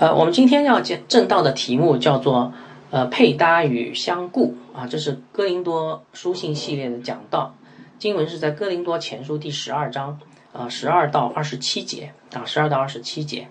[0.00, 2.54] 呃，我们今天要讲正道的题目叫做
[2.90, 7.54] 呃配搭与相顾啊，这是哥林多书信系列的讲道，
[7.98, 10.18] 经文是在哥林多前书第十二章
[10.54, 13.48] 啊十二到二十七节啊十二到二十七节。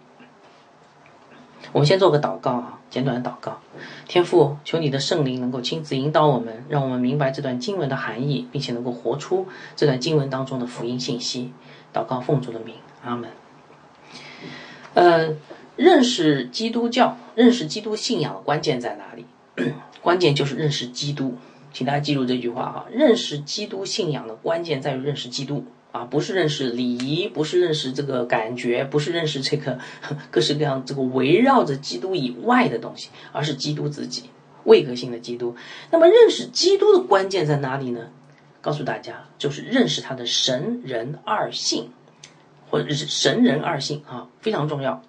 [1.71, 3.59] 我们先做个祷告啊，简短的祷告。
[4.07, 11.53] 天父，求你的圣灵能够亲自引导我们，让我们明白这段经文的含义，并且能够活出这段经文当中的福音信息。
[11.93, 12.73] 祷告奉主的名，
[13.05, 13.29] 阿门。
[14.95, 15.29] 呃，
[15.79, 19.25] 认识基督教、认识基督信仰的关键在哪里？
[20.03, 21.37] 关键就是认识基督。
[21.71, 29.79] 请大家记住这句话哈，认识基督信仰的关键在于认识基督啊，不是认识礼仪，不是认识这个感觉，不是认识这个
[30.29, 34.23] 各式各样这个围绕着基督以外的东西，而是基督自己，
[34.65, 35.55] 位格性的基督。
[35.91, 38.09] 那么，认识基督的关键在哪里呢？
[38.59, 41.91] 告诉大家，就是认识他的神人二性，
[42.69, 45.01] 或者是神人二性啊，非常重要。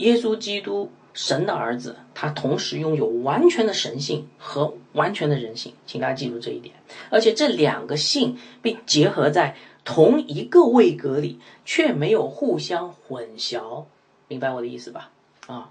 [0.00, 6.74] 耶稣基督，神的儿子，他同时拥有完全的神性和完全的人性，请大家记住这一点。
[7.08, 13.84] 而且这两个性被结合在同一个位格里，却没有互相混淆，
[14.28, 15.10] 明白我的意思吧？
[15.46, 15.70] 啊，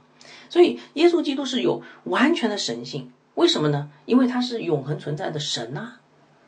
[0.50, 3.90] 所以耶稣基督是有完全的神性，为什么呢？
[4.06, 5.94] 因为他是永恒存在的神呐。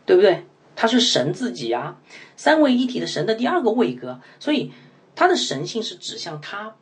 [0.04, 0.46] 对不对？
[0.76, 2.00] 他是神自己啊，
[2.36, 4.72] 三位一体的神的第二个位格，所以
[5.16, 6.76] 他的神性是指向他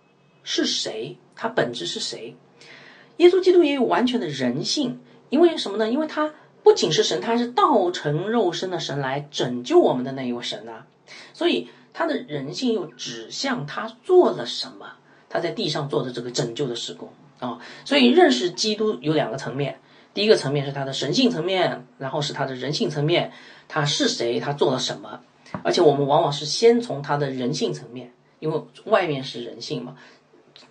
[0.51, 2.35] 是谁，他本质是谁。
[3.17, 5.91] 耶稣基督也有完全的人性，因为什么呢？
[5.91, 6.33] 因为他
[6.63, 10.87] 不仅是神，他是道成肉身的神来拯救我们的那一位神啊，
[11.33, 14.93] 所以他的人性又指向他做了什么，
[15.29, 17.59] 他在地上做的这个拯救的施工啊。
[17.85, 19.77] 所以认识基督有两个层面。
[20.15, 23.31] 第一个层面是他的神性层面，然后是他的人性层面，
[23.67, 25.19] 他是谁，他做了什么？
[25.61, 29.95] 而且我们往往是先从他的人性层面，因为外面是人性嘛，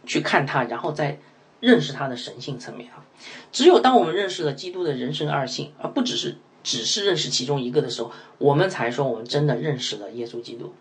[0.08, 1.20] 去看他，然后再
[1.60, 3.04] 认识他的神性层面啊。
[3.52, 10.72] 只有当我们认识了基督的人生二性，而不只是只是认识其中一个的时候，我们才说我们真的认识了耶稣基督，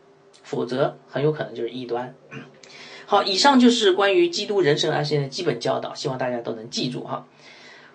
[0.42, 2.16] 否则很有可能就是异端。
[3.06, 7.26] 好，以上就是关于基督人生二性的基本教导，希望大家都能记住哈。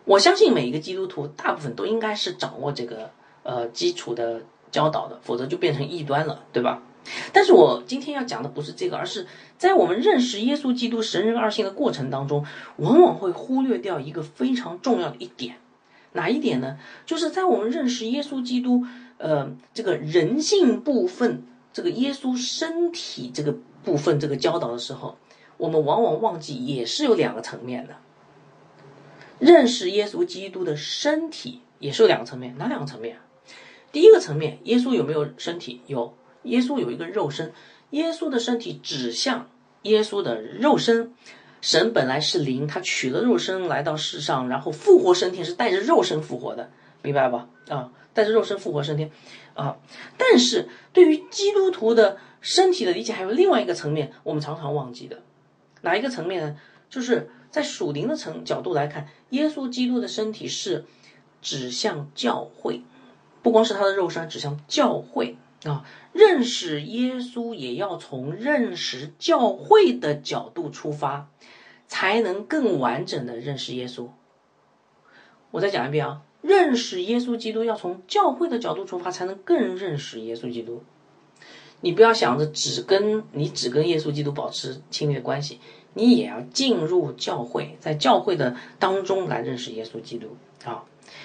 [0.04, 3.10] 我相信每一个基督徒，大部分都应该是掌握这个
[3.42, 6.82] 呃基础的教导的，否则就变成异端了，对吧？
[7.32, 9.26] 但是我今天要讲的不是这个，而是
[9.58, 12.44] 在我们认识耶稣基督神人二性的过程当中，
[12.76, 15.56] 往往会忽略掉一个非常重要的一点，
[16.12, 16.78] 哪一点呢？
[17.04, 18.84] 就是在我们认识耶稣基督
[19.18, 21.42] 呃这个人性部分，
[21.72, 25.16] 这个耶稣身体这个部分这个教导的时候，
[25.56, 27.96] 我们往往忘记也是有两个层面的。
[29.38, 33.18] 认识耶稣基督的身体也是有两个层面，哪两个层面？
[33.90, 35.80] 第一个层面，耶稣有没有身体？
[35.86, 36.14] 有，
[36.44, 37.52] 耶稣有一个肉身，
[37.90, 39.48] 耶稣的身体指向
[39.82, 41.12] 耶稣的肉身。
[41.60, 46.70] 神本来是灵，他取了肉身来到世上，然后复活升天，是带着肉身复活的，
[47.02, 47.48] 明白吧？
[47.68, 49.10] 啊，带着肉身复活升天，
[49.54, 49.76] 啊。
[50.18, 55.22] 但是对于基督徒的身体的理解，还有另外一个层面，我们常常忘记的，
[55.82, 56.56] 哪一个层面呢？
[56.88, 57.30] 就是。
[57.52, 60.86] 在属灵的层角度来看，耶稣基督的身体是
[61.42, 62.80] 指向教会，
[63.42, 65.84] 不光是他的肉身指向教会啊。
[66.12, 71.30] 认识耶稣也要从认识教会的角度出发，
[71.86, 74.08] 才能更完整的认识耶稣。
[75.50, 80.82] 我再讲一遍啊，认识耶稣基督要从教会的角度出发，才能更认识耶稣基督。
[81.80, 85.58] 你不要想着只跟你只跟耶稣基督保持亲密的关系。
[85.94, 90.84] 你也要进入教会，在教会的当中来认识耶稣基督啊。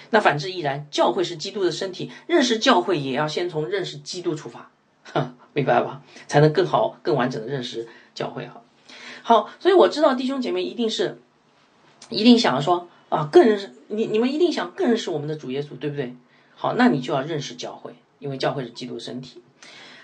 [0.10, 4.72] 那反之亦然，教会是基督的身体，认识教会也要先从认识基督出发，
[5.54, 6.02] 明白吧？
[6.28, 8.62] 才能更好、更完整的认识教会哈。
[9.24, 11.20] 好，所以我知道弟兄姐妹一定是
[12.10, 16.16] 一定想说啊，更认识你，你们一定想更认识我们的主耶稣，对不对？
[16.56, 19.42] 好，那你就要认识教会，因为教会是基督的身体。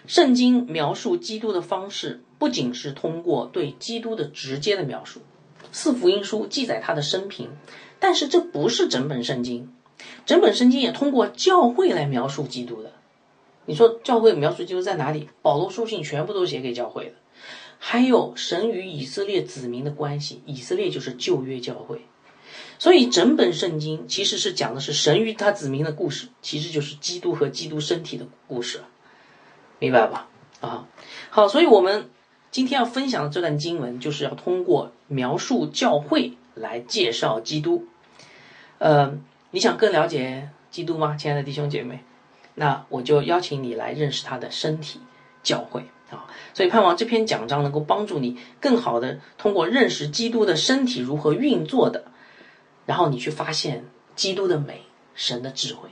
[0.06, 5.21] 圣经描述基督的方式，不仅是通过对基督的直接的描述，
[5.73, 7.49] 四福音书记载他的生平，
[7.99, 9.73] 但是这不是整本圣经，
[10.25, 12.93] 整本圣经也通过教会来描述基督的。
[13.65, 15.29] 你说教会描述基督在哪里？
[15.41, 17.13] 保罗书信全部都写给教会的，
[17.79, 22.01] 还有神与以色列子民的关系，以色列就是旧约教会，
[22.77, 28.81] 所以整本圣经其实是讲的是神与他子民的故事，其实就是基督和基督身体的故事。
[29.79, 30.29] 明白吧？
[30.61, 30.87] 啊，
[31.29, 32.09] 好，所以我们
[32.53, 37.88] 今天要分享的这段经文，就是要通过描述教会来介绍基督。
[38.77, 39.17] 呃，
[39.50, 42.03] 你想更了解基督吗，亲爱的弟兄姐妹？
[42.53, 45.00] 那我就邀请你来认识他的身体——
[45.41, 46.29] 教会啊。
[46.53, 52.03] 所以盼望这篇讲章能够帮助你更好的通过认识基督的身体如何运作的，
[52.85, 53.83] 然后你去发现
[54.15, 54.83] 基督的美、
[55.15, 55.89] 神的智慧。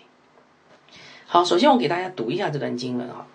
[1.26, 3.26] 好，首先我给大家读一下这段经文啊，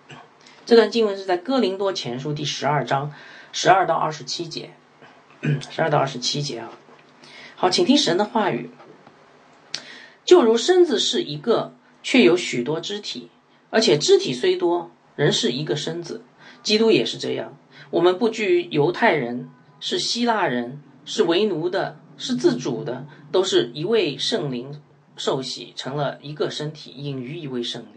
[0.66, 3.12] 这段经文是在哥林多前书第十二章
[3.52, 4.70] 十二到二十七节，
[5.70, 6.72] 十二到二十七节啊。
[7.54, 8.68] 好，请听神的话语。
[10.24, 11.72] 就如身子是一个，
[12.02, 13.30] 却有许多肢体，
[13.70, 16.24] 而且肢体虽多，仍是一个身子。
[16.64, 17.56] 基督也是这样。
[17.90, 19.48] 我们不拘犹太人，
[19.78, 24.82] 是希腊人，是为奴的，是自主的，都是一位圣灵。
[25.16, 27.95] 受洗成了一个身体，隐于一位圣灵。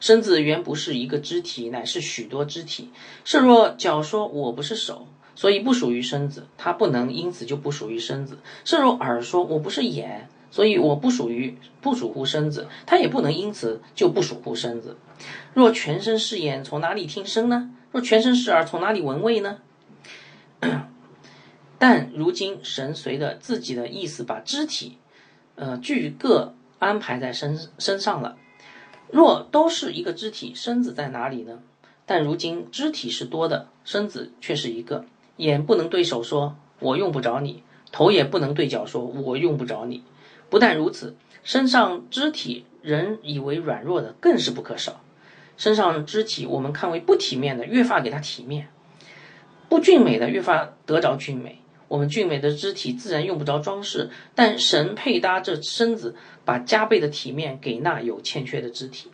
[0.00, 2.90] 身子原不是一个肢体，乃是许多肢体。
[3.24, 14.96] 是若脚说我不是手，所以不属于身子，它不能因此就不属于身子；是若耳说我不是眼，所以我不属于不属乎身子，它也不能因此就不属乎身子。
[15.54, 17.70] 若全身是眼，从哪里听声呢？
[17.92, 19.58] 若全身是耳，从哪里闻味呢？
[21.78, 24.98] 但如今神随着自己的意思，把肢体。
[25.60, 28.36] 呃，俱各安排在身身上了。
[29.10, 31.60] 若都是一个肢体，身子在哪里呢？
[32.04, 35.04] 但如今肢体是多的，身子却是一个。
[35.36, 37.62] 眼不能对手说“我用不着你”，
[37.92, 40.02] 头也不能对脚说“我用不着你”。
[40.50, 45.00] 不但如此，身上肢体人以为软弱的，更是不可少。
[45.56, 48.64] 身上肢体我们看为不体面的，越发给它体面；
[49.68, 51.60] 不俊美的，越发得着俊美。
[51.88, 56.14] 我们俊美的肢体自然用不着装饰，但神配搭这身子，
[56.48, 59.10] 把加倍的体面给那有欠缺的肢体，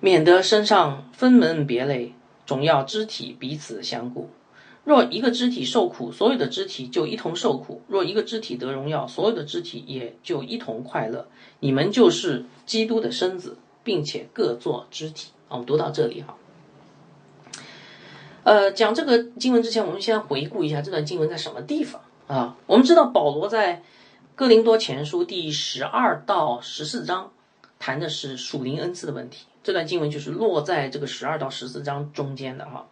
[0.00, 2.14] 免得身上分门别类，
[2.46, 4.30] 总要肢体彼此相顾。
[4.82, 11.28] 若一个肢体受苦，所有的肢体就一同受苦；若一个肢体得荣耀，所有的肢体也就一同快乐。
[11.60, 15.32] 你们就是基督的身子，并且各做肢体。
[15.50, 16.38] 我们读到这里哈。
[18.44, 22.56] 呃，讲这个经文之前，我们先回顾一下这段经文在什么地方啊？
[22.66, 23.82] 我们知道保罗在
[24.36, 27.32] 哥林多前书第十二到十四章
[27.78, 32.86] 谈的是属灵恩赐的问题，这段经文就是落在这个十二到十四章中间的哈。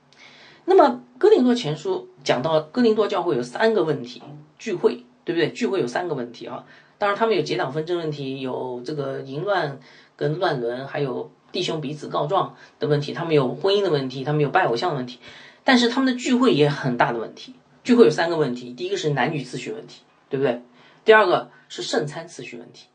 [0.65, 4.23] 那么哥林多前书讲到哥林多教会有三个问题，
[4.59, 5.53] 聚会对不对？
[5.53, 6.65] 聚会有三个问题啊，
[6.97, 9.79] 当然他们有结党纷争问题，有这个淫乱
[10.17, 15.19] 跟乱伦，还有弟兄彼此告状的问题，他们有婚姻的问题，他们有拜偶像的问题。
[15.63, 17.53] 但是他们的聚会也很大的问题，
[17.83, 20.01] 聚会有三个问题，第一个是男女次序问题，
[20.31, 20.63] 对不对？
[21.05, 22.87] 第二个是圣餐次序问题，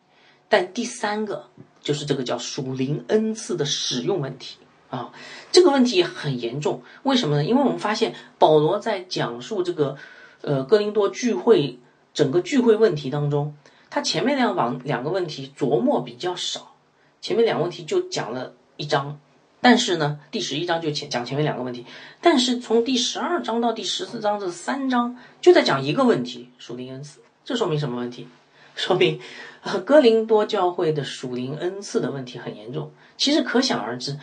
[0.48, 1.48] 但第三个
[1.82, 4.58] 就是这个叫属灵恩赐的使用问题
[4.90, 5.12] 啊，
[5.52, 6.82] 这个问题很严重。
[7.04, 7.46] 为什么呢？
[7.46, 9.98] 因为我们发现保罗在讲述这个
[10.42, 11.80] 呃哥林多聚会
[12.14, 13.56] 整个聚会问题当中，
[13.90, 16.76] 他前面两往两个问题琢磨比较少，
[17.22, 19.20] 前面两个问题就讲了一章。
[19.62, 21.86] 但是呢，第十一章就前讲前面两个问题，
[22.22, 27.20] 但是从第十二章到第十四章这三章就在讲一个问题：属灵恩赐。
[27.50, 28.28] 这说明什么问题？
[28.78, 29.20] 说明，
[29.64, 32.92] 呃，哥林多教会的属灵恩赐的问题很严重。
[33.18, 34.20] 其实可想而知，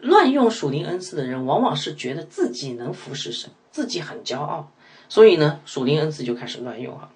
[0.00, 4.72] 乱用属灵恩赐的人，往往是觉得自己能服侍神，自己很骄傲，
[5.10, 7.10] 所以呢，属灵恩赐就开始乱用哈。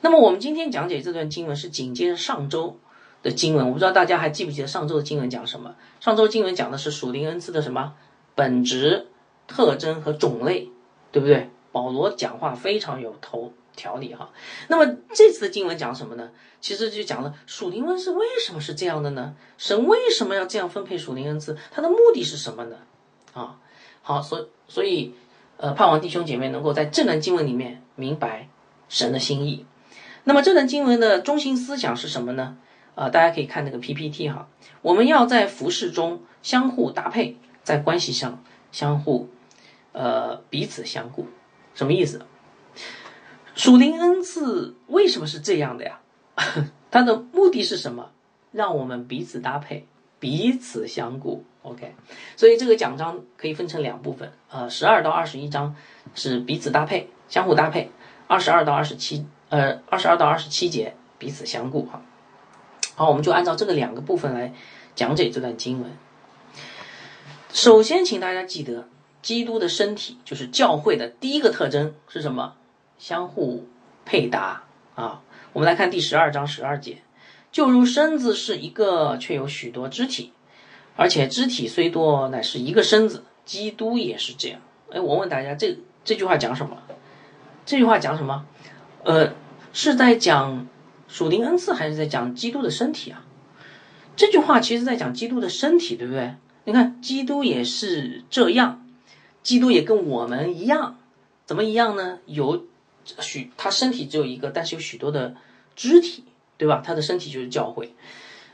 [0.00, 2.78] 那么我们今天讲解这段经文是紧接着上周。
[3.22, 5.74] 的经文，我不知道大家还记不记得上周的经文讲什么？
[6.00, 7.94] 上周经文讲的是属灵恩赐的什么
[8.34, 9.08] 本质、
[9.48, 10.70] 特征和种类，
[11.10, 11.50] 对不对？
[11.72, 14.32] 保罗讲话非常有头条理哈。
[14.66, 16.30] 那么这次的经文讲什么呢？
[16.60, 19.36] 其实就讲了属灵恩赐为什么是这样的呢？
[19.58, 21.56] 神为什么要这样分配属灵恩赐？
[21.70, 22.78] 它的目的是什么呢？
[23.34, 23.60] 啊，
[24.02, 25.14] 好，所所以，
[25.58, 28.48] 呃，盼望弟兄姐妹能够在这段经文里面明白
[28.88, 29.66] 神的心意。
[30.24, 32.56] 那么这段经文的中心思想是什么呢？
[32.96, 34.48] 啊，大家可以看那个 PPT 哈。
[34.82, 38.42] 我们要在服饰中相互搭配，在关系上
[38.72, 39.28] 相互，
[39.92, 41.26] 呃，彼此相顾，
[41.74, 42.22] 什么意思？
[43.56, 45.98] 属灵恩赐为什么是这样的呀？
[46.92, 48.10] 它的目的是什么？
[48.52, 49.86] 让我们彼此搭配，
[50.20, 51.42] 彼此相顾。
[51.62, 51.94] OK，
[52.36, 55.74] 所以这个奖章可以分成两部分，呃，十二到二十一章
[56.14, 57.88] 是彼此搭配，相互搭配；
[58.28, 62.02] 二十二到二十七，呃，二十二到二十七节彼此相顾哈。
[62.94, 64.52] 好，我们就按照这个两个部分来
[64.94, 65.90] 讲解这段经文。
[67.52, 68.86] 首先，请大家记得，
[69.22, 72.54] 基督的身体就是教会的第一个特征是什么？
[72.98, 73.66] 相互
[74.04, 75.22] 配搭啊！
[75.52, 76.98] 我们来看第十二章十二节，
[77.52, 80.32] 就如身子是一个，却有许多肢体，
[80.96, 83.24] 而且肢体虽多，乃是一个身子。
[83.44, 84.60] 基督也是这样。
[84.90, 86.76] 哎，我问大家，这这句话讲什么？
[87.64, 88.44] 这句话讲什么？
[89.04, 89.32] 呃，
[89.72, 90.66] 是在讲。
[91.08, 93.24] 属灵恩赐还是在讲基督的身体啊？
[94.16, 96.34] 这句话其实在讲基督的身体，对不对？
[96.64, 98.84] 你看，基督也是这样，
[99.44, 100.98] 基督也跟我们一样，
[101.44, 102.18] 怎么一样呢？
[102.26, 102.64] 有
[103.20, 105.34] 许他身体只有一个，但是有许多的
[105.74, 106.24] 肢体，
[106.56, 106.82] 对吧？
[106.84, 107.94] 他的身体就是教会。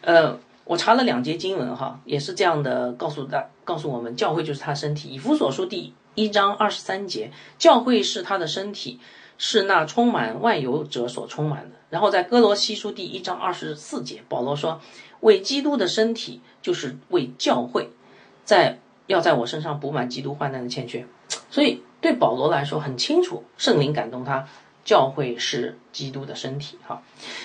[0.03, 5.09] 呃，我查了两节经文哈，也是这样的，告诉大告诉我们，教会就是他身体。
[5.11, 9.01] 以弗所书第一章二十三节，教会是他的身体，
[9.39, 11.77] 是那充满万有者所充满的。
[11.91, 14.81] 然后在哥罗西书第一章二十四节，保罗说，
[15.21, 17.91] 为基督的身体，就是为教会，
[18.45, 18.79] 在。
[19.09, 21.05] 要在我身上补满基督患难的欠缺，
[21.53, 24.49] 所以对保罗来说很清楚，圣灵感动他，
[24.87, 26.79] 教会是基督的身体。
[26.83, 27.03] 哈，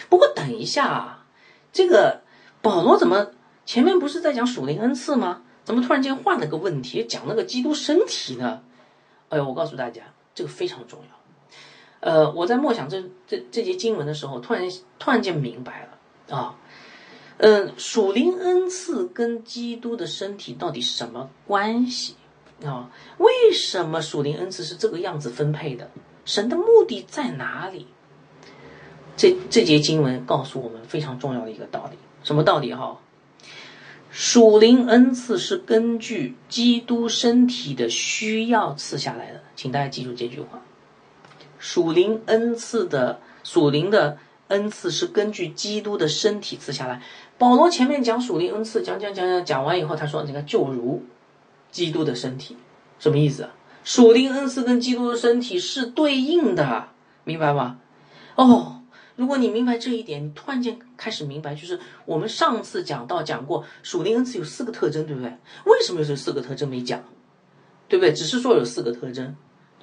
[0.08, 1.26] 不过等一下啊，
[1.74, 2.22] 这个
[2.62, 3.32] 保罗怎么
[3.66, 5.42] 前面不是在讲属灵恩赐吗？
[5.66, 8.62] 怎么突然间换了个问题，讲那个基督身体呢？
[9.28, 11.08] 哎呦，我告诉大家，这个非常重要。
[12.00, 14.64] 呃，我在默想这这这节经文的时候，突然
[14.98, 16.56] 突然间明白了啊。
[17.40, 22.16] 嗯，属灵恩赐跟基督的身体到底什么关系
[22.64, 22.90] 啊？
[23.18, 25.90] 为什么属灵恩赐是这个样子分配的？
[26.26, 27.88] 神的目的在哪里？
[29.16, 33.00] 这这节经文告诉我们非常重要的一个道理，什么道理哈？
[34.12, 40.62] 属灵恩赐是根据基督身体的需要赐下来的，请大家记住这句话：
[41.60, 47.02] 属灵恩赐的属灵的恩赐是根据基督的身体赐下来。
[47.38, 51.04] 保罗前面讲属灵恩赐，讲讲讲讲讲完以后，他说：“你看，就如
[51.86, 52.57] 基督的身体，
[52.98, 53.51] 什么意思啊？
[53.84, 56.89] 属灵恩赐跟基督的身体是对应的，
[57.24, 57.79] 明白吗？
[58.34, 58.81] 哦，
[59.15, 65.29] 如果你明白这一点，你突然间开始明白，就是我们上次讲到讲过，属灵恩赐有四个特征，对不对？
[65.65, 67.03] 为什么有这四个特征没讲？
[67.88, 68.12] 对不对？
[68.12, 69.36] 只是说有四个特征：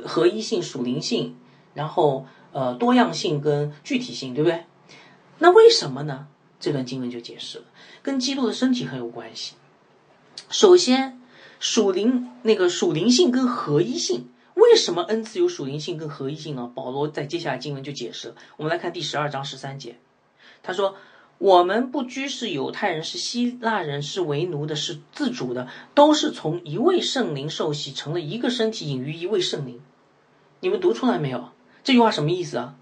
[0.04, 1.36] 合一性、属灵性，
[1.74, 4.64] 然后呃多样性跟具体性，对不对？
[5.38, 6.26] 那为什么呢？”
[6.60, 7.64] 这段经文就解释了，
[8.02, 9.54] 跟基督的身体很有关系。
[10.48, 11.20] 首先，
[11.64, 16.70] 属灵那个属灵性跟合一性，为什么恩赐有属灵性跟合一性呢？
[16.74, 18.34] 保罗在接下来经文就解释了。
[18.58, 19.96] 我们来看第十二章十三节，
[20.62, 20.96] 他说
[21.38, 29.80] ：“我们不拘是犹太人，是希腊人，是为奴的，是自主的，都是从一位圣灵受洗，成了一个身体，隐于一位圣灵。”
[30.60, 31.48] 你们读出来没有？
[31.82, 32.76] 这句话什么意思啊？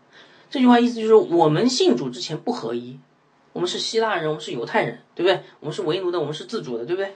[0.51, 2.99] 这句话意思就是我们信主之前不合一。
[3.53, 5.45] 我们是希腊人，我们是犹太人，对不对？
[5.61, 7.15] 我们是为奴的，我们是自主的，对不对？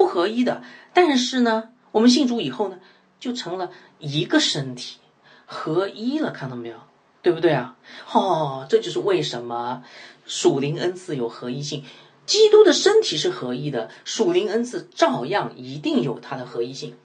[0.00, 0.62] 不合一的。
[0.94, 2.78] 但是呢，我们信主以后呢，
[3.18, 4.96] 就成了一个身体，
[5.44, 6.76] 合一了，看到没有？
[7.20, 7.76] 对不对啊？
[8.10, 9.84] 哦，这就是为什么
[10.24, 11.84] 属灵恩赐有合一性。
[12.24, 16.96] 基督的身体是合一的，属灵恩赐照样一定有它的合一性，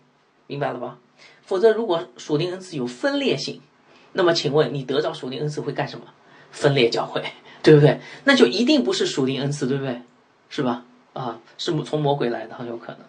[0.48, 0.98] 明白了吧？
[1.46, 3.62] 否则，如果属灵恩赐有分裂性，
[4.14, 6.06] 那么请问你得到属灵恩赐会干什么？
[6.50, 7.22] 分裂教会。
[7.62, 8.00] 对不对？
[8.26, 10.00] 那就一定不是属灵恩赐，对不对？
[10.50, 10.86] 是吧？
[11.16, 13.02] 啊，是从魔鬼来的，很有可能。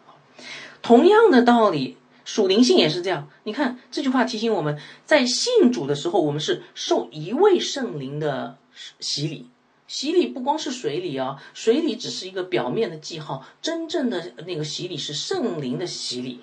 [0.81, 3.29] 同样的道理，属灵性也是这样。
[3.43, 8.57] 你看这句话提醒我们在信主的时候，我们是受一位圣灵的
[9.01, 9.49] 洗礼。
[9.89, 16.41] 洗礼不光是水礼啊，水礼只是一个表面的记号，真正的那个洗礼是圣灵的洗礼，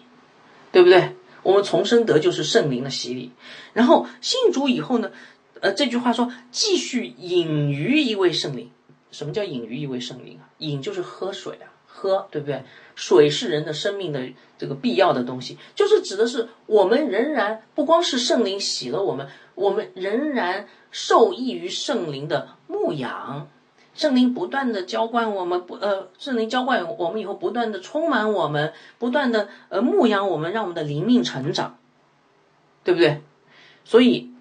[0.72, 1.16] 对不对？
[1.44, 3.32] 我们重生得就是圣灵的洗礼，
[3.74, 5.12] 然后信主以后呢？
[5.60, 8.70] 呃，这句话说继续隐于一位圣灵，
[9.14, 10.52] 什么叫饮于一位圣灵啊？
[10.58, 12.64] 饮就是喝水啊，喝对不对？
[12.96, 14.28] 水是人的生命的
[14.58, 23.48] 这个必要的东西，就是指的是我们仍然不光是圣灵洗了我们，我们仍然受益于圣灵的牧养，
[23.94, 31.78] 圣灵不断的浇灌我们，不呃，圣灵浇灌我们以后，不断的充满我们，不断的呃牧养我们，让我们的灵命成长，
[32.84, 33.22] 对不对？
[33.86, 34.34] 所以。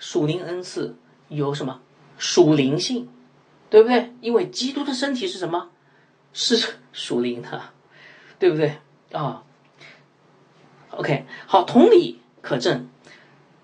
[0.00, 0.94] 属灵恩赐
[1.26, 1.80] 有什么
[2.18, 3.08] 属灵性，
[3.70, 4.12] 对不对？
[4.20, 5.70] 因为基督的身体是什么？
[6.32, 7.62] 是属灵的，
[8.38, 8.76] 对不对
[9.12, 9.42] 啊
[10.90, 12.88] ？OK，好，同理可证，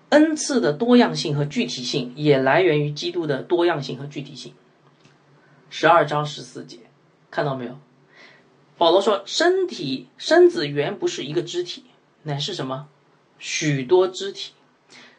[0.09, 4.53] 恩赐的多样性和具体性也来源于基督的多样性和具体性。
[5.69, 6.79] 十二章十四节，
[7.31, 7.77] 看到没有？
[8.77, 11.85] 保罗说：“身体身子原不是一个肢体，
[12.23, 12.87] 乃是什么？
[13.39, 14.51] 许多肢体。”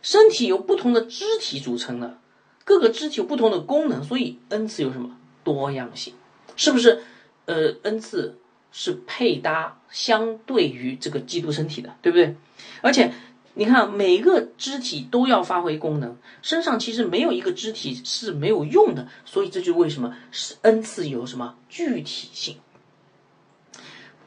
[0.02, 2.19] 身体由不同的肢体组成的，
[2.66, 6.14] 各个肢体有不同的功能，所以恩赐有什么多样性？
[6.56, 7.04] 是不是？
[7.44, 8.37] 呃，恩赐
[8.73, 12.35] 是配搭相对于这个基督身体的，对不对？
[12.82, 13.12] 而且
[13.54, 22.56] 你看，每个肢体都要发挥功能，身上其实没有一个肢体是没有用的，所以这就为什么是恩赐有什么具体性。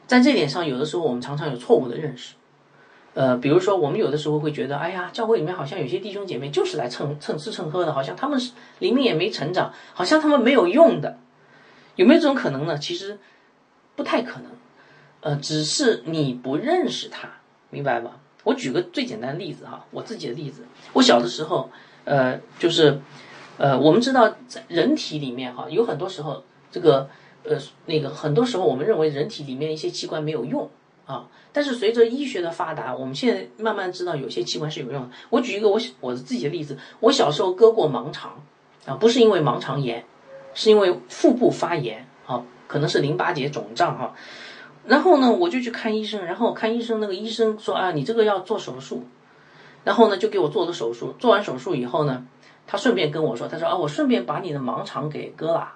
[0.06, 2.36] 在这点上，有的时候我们常常有错误的认识。
[3.14, 11.18] 呃，比如说，我们有的时候会觉得，哎呀，教会里面好像有些弟兄姐妹就是来蹭蹭吃蹭喝的，好像他们是里面也没成长，好像他们没有用的，
[11.96, 12.78] 有没有这种可能呢？
[12.78, 13.18] 其实
[13.96, 14.52] 不太可能，
[15.22, 17.28] 呃，只是你不认识他，
[17.70, 18.20] 明白吧？
[18.44, 21.68] 我举个最简单的例子哈，我自己的例子，我小的时候，
[22.04, 23.00] 呃，就是，
[23.58, 27.10] 呃，我们知道在人体里面哈，有很多时候这个，
[27.42, 30.70] 呃，那个很多时候我们认为人体里面一些器官没有用
[31.10, 35.10] 啊，但是随着医学的发达，我们现在慢慢知道有些器官是有用的。
[35.28, 38.40] 我举一个我我自己的例子，我小时候割过盲肠
[38.86, 40.04] 啊，不是因为盲肠炎，
[40.54, 44.14] 是因为腹部发炎啊，可能是淋巴结肿胀哈。
[44.86, 49.02] 然后呢，我就去看医生，然后看医生，那个医生说啊，你这个要做手术，
[49.82, 51.14] 然后呢，就给我做了手术。
[51.18, 52.24] 做完手术以后呢，
[52.68, 55.74] 他顺便跟我说，他说啊，我顺便把你的盲肠给割了。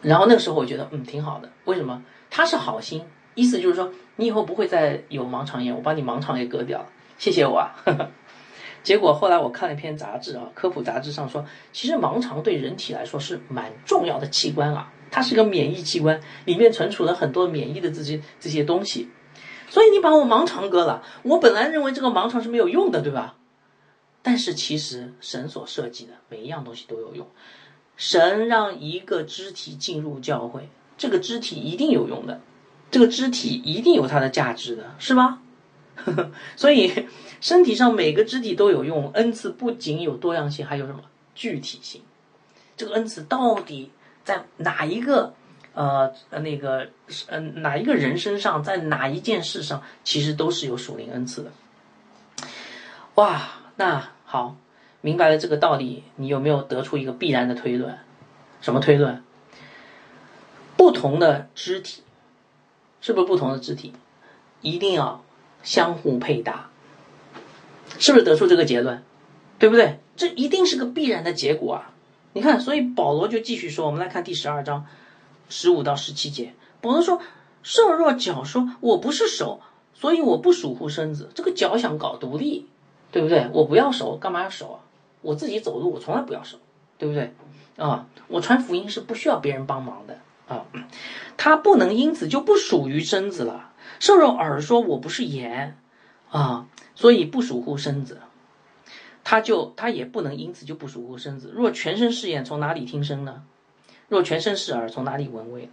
[0.00, 2.02] 然后那个时候我觉得嗯挺好的，为什么？
[2.30, 3.02] 他是好心，
[3.38, 6.86] 意思就是说你以后不会再有盲肠炎，我把你盲肠给割掉了，
[7.18, 7.70] 谢谢我啊。
[8.82, 14.92] 结果后来我看了一篇杂志啊，科普杂志上说，其实盲肠对人体来说是蛮重要的器官啊。
[15.10, 19.08] 它是个免疫器官，里面存储了很多免疫的这些这些东西，
[19.68, 23.36] 所以你把我盲肠割了，我本来认为这个盲肠是没有用的，对吧？
[24.20, 27.28] 但是其实神所设计的每一样东西都有用，
[27.96, 32.40] 神让一个肢体进入教会，这个肢体一定有用的，
[32.90, 35.40] 这个肢体一定有它的价值的，是吧？
[36.56, 37.06] 所以
[37.40, 41.00] 身体上每个肢体都有用，恩赐不仅有多样性，还有什么
[41.34, 42.02] 具体性？
[42.76, 43.90] 这个恩赐到底？
[44.24, 45.32] 在哪一个
[45.72, 46.90] 呃那个
[47.28, 51.50] 呃哪一个人身上，在哪一件事上，其实都是有属灵恩赐的。
[53.14, 54.56] 哇，那好，
[55.00, 57.96] 明白了这个道理，你有没有得出一个必然的推论？
[58.60, 59.24] 什么推论？
[60.76, 62.02] 不同的肢体，
[63.00, 63.92] 是不是不同的肢体
[64.60, 65.24] 一定要
[65.62, 66.70] 相互配搭？
[67.98, 69.02] 是不是得出这个结论？
[69.58, 69.98] 对不对？
[70.16, 71.92] 这一定是个必然的结果啊！
[72.32, 74.86] 你看，所以保罗就继续说，我们来看第十二章
[75.48, 76.54] 十五到十七节。
[76.80, 77.20] 保罗说
[77.62, 79.60] ：“瘦弱脚说，我不是手，
[79.94, 81.30] 所以我不属乎身子。
[81.34, 82.66] 这个脚想搞独立，
[83.10, 83.48] 对不对？
[83.52, 84.78] 我不要手，干嘛要手啊？
[85.22, 86.58] 我自己走路，我从来不要手，
[86.98, 87.32] 对不对？
[87.76, 90.18] 啊，我传福音是不需要别人帮忙的
[90.48, 90.66] 啊。
[91.36, 93.72] 他不能因此就不属于身子了。
[94.00, 95.78] 瘦肉耳说，我不是眼
[96.30, 98.20] 啊，所以不属乎身子。”
[99.24, 101.52] 他就他也不能因此就不属乎身子。
[101.54, 103.42] 若全身是眼，从哪里听声呢？
[104.08, 105.68] 若全身是耳，从哪里闻味？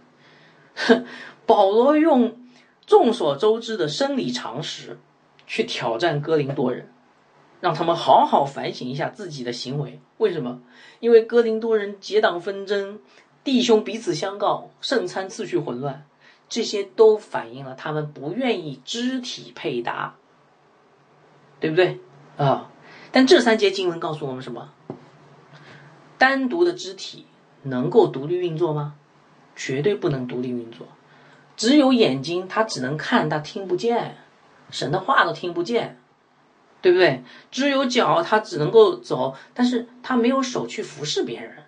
[1.46, 2.36] 保罗用
[2.84, 4.98] 众所周知的生理常识
[5.46, 6.92] 去挑战哥林多人，
[7.62, 10.00] 让他们好好反省一下自己的行为。
[10.18, 10.60] 为什么？
[11.00, 12.98] 因为哥林多人结党纷争，
[13.46, 16.04] 弟兄彼此相告，圣餐次序混乱，
[16.48, 20.16] 这些都反映了他们不愿意肢体配搭，
[21.60, 22.00] 对不对
[22.36, 22.68] 啊？
[23.12, 24.72] 但这三节经文告诉我们什么？
[26.18, 27.24] 单独的肢体
[27.62, 28.96] 能够独立运作吗？
[29.54, 30.88] 绝对不能独立运作。
[31.56, 34.16] 只有眼睛，它只能看，它听不见，
[34.70, 36.00] 神的话都听不见，
[36.82, 37.22] 对不对？
[37.52, 41.58] 只有脚，它只能够走，但是它没有手去服侍别人，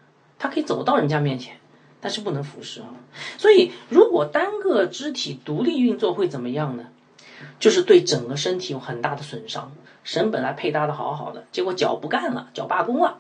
[0.40, 1.56] 它可以走到人家面前，
[2.00, 2.88] 但是不能服侍啊。
[3.37, 6.87] 所以，如果单个肢体独立运作会怎么样呢？
[7.61, 9.72] 就是对整个身体有很大的损伤。
[10.04, 13.18] 神本来配搭的好好的，结果脚不干了，脚罢工了，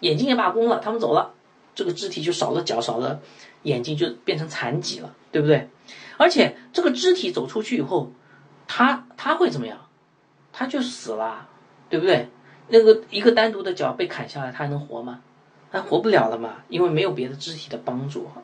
[0.00, 1.34] 眼睛也罢工了，他们走了，
[1.74, 3.20] 这个肢体就少了脚，少了
[3.62, 5.68] 眼睛，就变成残疾了，对不对？
[6.16, 8.12] 而且这个肢体走出去以后，
[8.68, 9.78] 他他会怎么样？
[10.52, 11.48] 他就死了，
[11.88, 12.28] 对不对？
[12.68, 15.20] 那个一个单独的脚被砍下来，他还能活吗？
[15.72, 18.42] 他活不了了嘛，因为没有别的肢体的帮助哈。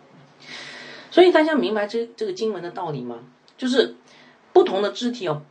[1.11, 3.21] 所以大家明白这这个经文的道理吗？
[3.57, 3.97] 就是
[4.53, 5.43] 不同的肢体要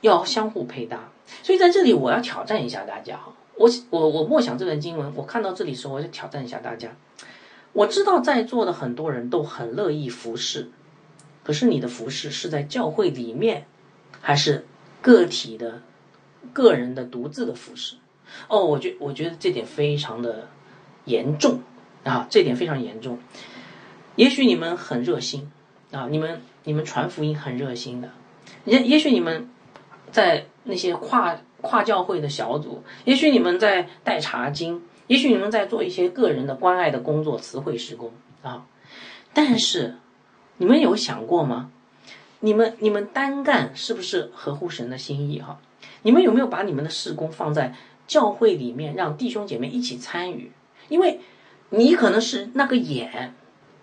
[0.00, 1.08] 要相互配搭。
[1.42, 6.90] 所以在这里，我要挑战一下大家哈，我我我默想这段经文，我看到这里时候，我就挑战一下大家。
[7.72, 10.70] 我知道在座的很多人都很乐意服侍，
[11.42, 13.66] 可是你的服侍是在教会里面，
[14.20, 14.66] 还是
[15.00, 15.80] 个体的、
[16.52, 17.96] 个人的独自的服侍？
[18.48, 20.48] 哦，我觉我觉得这点非常的
[21.04, 21.60] 严重
[22.04, 23.18] 啊，这点非常严重。
[24.16, 25.50] 也许你们很热心
[25.90, 28.10] 啊，你们你们传福音很热心的，
[28.64, 29.48] 也也许你们
[30.10, 30.46] 在。
[30.64, 38.12] 那些跨跨教会的小组，也许你们在带查经，也许你们在做一些个人的关爱的工作，词汇施工
[38.42, 38.64] 啊。
[39.34, 39.96] 但是，
[40.58, 41.72] 你们有想过吗？
[42.38, 45.58] 你们你们单干是不是合乎神的心意哈？
[46.02, 47.74] 你们有没有把你们的事工放在
[48.06, 50.52] 教会里面，让弟兄姐妹一起参与？
[50.88, 51.20] 因为，
[51.70, 53.34] 你可能是那个眼，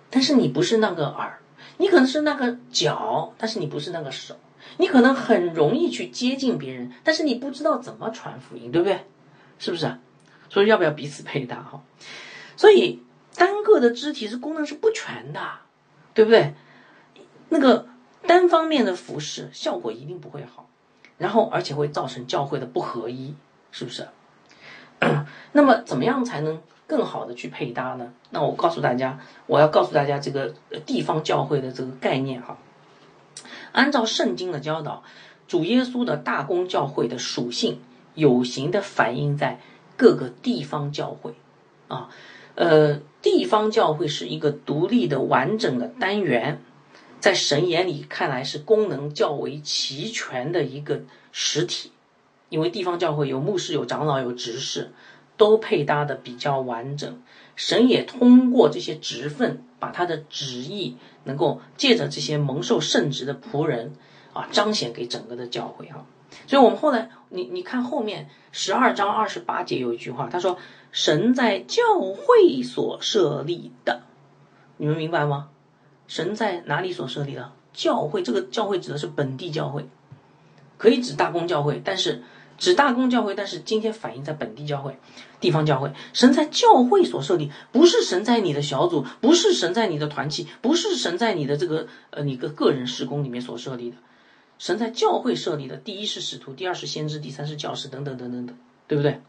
[0.09, 1.39] 但是你不是那个耳；
[1.77, 4.35] 你可能是那个脚，但是你不是那个手。
[4.77, 9.05] 你可能很容易去接近别人，但是你不知道怎么传福音，对不对？
[9.57, 9.97] 是不是？
[10.49, 11.81] 所以要不要彼此配搭哈？
[12.55, 13.01] 所以
[13.35, 15.41] 单个的肢体是功能是不全的，
[16.13, 16.53] 对不对？
[17.49, 17.87] 那个
[18.27, 20.69] 单方面的服饰效果一定不会好。
[21.17, 23.35] 然后而且会造成教会的不合一，
[23.71, 24.07] 是不是？
[25.53, 28.11] 那么怎么样才能更好的去配搭呢？
[28.31, 30.55] 那我告诉大家，我要告诉大家这个
[30.87, 32.57] 地方教会的这个概念哈。
[33.71, 35.03] 按照圣经的教导，
[35.47, 37.79] 主耶稣的大公教会的属性
[38.15, 39.61] 有形的反映在
[39.95, 41.35] 各个地方教会
[41.87, 42.09] 啊，
[42.55, 46.59] 呃，地方教会是一个独立的完整的单元，
[47.19, 51.91] 在神眼里看来是功能较为齐全的一个实体，
[52.49, 54.91] 因为地方教会有牧师、有长老、有执事。
[55.39, 57.21] 都配搭的比较完整，
[57.55, 63.93] 神也通过这些职分，把他的旨意能够借着这些蒙受圣职的仆人
[64.33, 66.05] 啊，彰显给整个的教会啊。
[66.45, 70.57] 所以，我们后来你你看后面十二章二十八节有一句话，他说
[70.91, 74.01] ：“神在教会所设立的，
[74.75, 75.47] 你们明白吗？
[76.07, 77.53] 神在哪里所设立的？
[77.71, 79.87] 教会这个教会指的是本地教会，
[80.77, 82.23] 可以指大公教会，但是。”
[82.59, 84.99] 指大公教会，但是今天反映在本地教会、
[85.39, 85.91] 地方教会。
[86.13, 93.97] 神在教会所设立，不是神在你的小组，不是神在你的团契，不是神在你的这个呃你个个人施工里面所设立的。
[94.57, 99.21] 神在教会设立的，第一是使徒，第二是先知，第三是教师，等等等等等，对不对？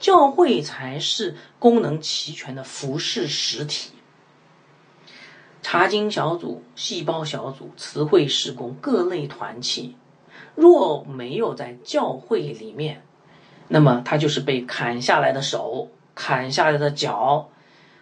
[0.00, 3.92] 教会才是功能齐全的服饰实体。
[5.62, 9.94] 查经小组、细胞小组、词汇施工、各类团契。
[10.54, 13.02] 若没有在教会里面，
[13.68, 17.48] 那么他就是被砍下来的手，砍下来的脚。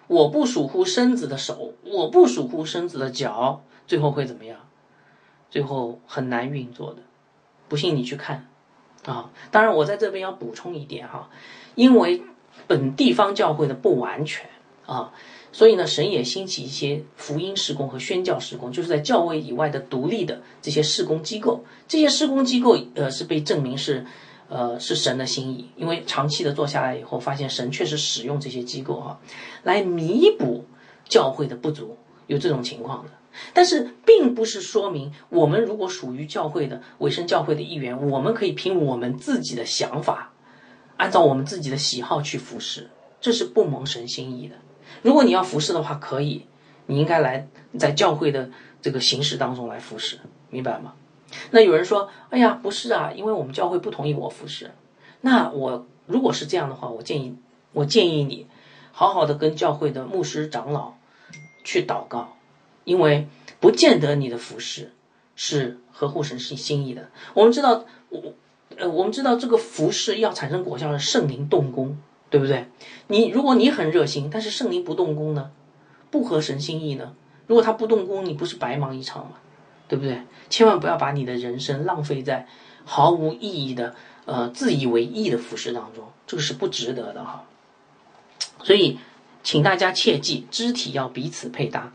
[0.06, 4.58] 我不属乎身子的手，我不属乎身子的脚，最后会怎么样？
[5.48, 7.02] 最后很难运作的。
[7.68, 8.48] 不信你去看
[9.04, 9.30] 啊！
[9.52, 11.30] 当然，我在这边要补充一点哈，
[11.76, 12.22] 因为
[12.66, 14.50] 本地方教会的不完全
[14.86, 15.12] 啊。
[15.52, 21.64] 所以呢，神也兴起一些福音施工和宣教施工，就是在教会以外的独立的这些施工机构。
[21.88, 24.06] 这些施工机构，呃，是被证明是，
[24.48, 25.68] 呃，是神的心意。
[25.76, 29.20] 因为长期的做下来以后，发现神确实使用这些机构哈，
[29.64, 30.64] 来弥补
[31.08, 31.96] 教会的不足，
[32.28, 33.10] 有这种情况的。
[33.52, 40.32] 但是，并不是说明我们如果属于教会的委身教会的一员，我们可以凭我们自己的想法，
[40.96, 44.54] 按照我们自己的喜好去服侍，这是不蒙神心意的。
[45.02, 46.46] 如果你要服侍的话，可以，
[46.86, 48.50] 你应该来在教会的
[48.82, 50.18] 这个形式当中来服侍，
[50.50, 50.94] 明白吗？
[51.50, 54.72] 那有人说，哎呀，不是啊，因为我们教会不同意我服侍。
[55.20, 57.36] 那我如果是这样的话，我建议，
[57.72, 58.46] 我建议你
[58.92, 60.94] 好好的跟教会的牧师长老
[61.64, 62.36] 去祷告，
[62.84, 63.28] 因为
[63.60, 64.92] 不见得你的服侍
[65.36, 67.10] 是合乎神心心意的。
[67.34, 68.34] 我们知道，我
[68.76, 71.96] 呃，我们知道这个服侍要产生果效的圣灵动工。
[72.30, 72.66] 对不对？
[73.08, 75.50] 你如果你很热心，但是圣灵不动工呢，
[76.10, 77.12] 不合神心意呢？
[77.46, 79.32] 如果他不动工，你不是白忙一场吗？
[79.88, 80.22] 对不对？
[80.48, 82.46] 千万不要把你的人生浪费在
[82.84, 87.44] 毫无意义的呃自以为意的服饰当中，这个是不值得的哈。
[88.62, 89.00] 所以，
[89.42, 91.92] 请大家切记，肢体要彼此配搭。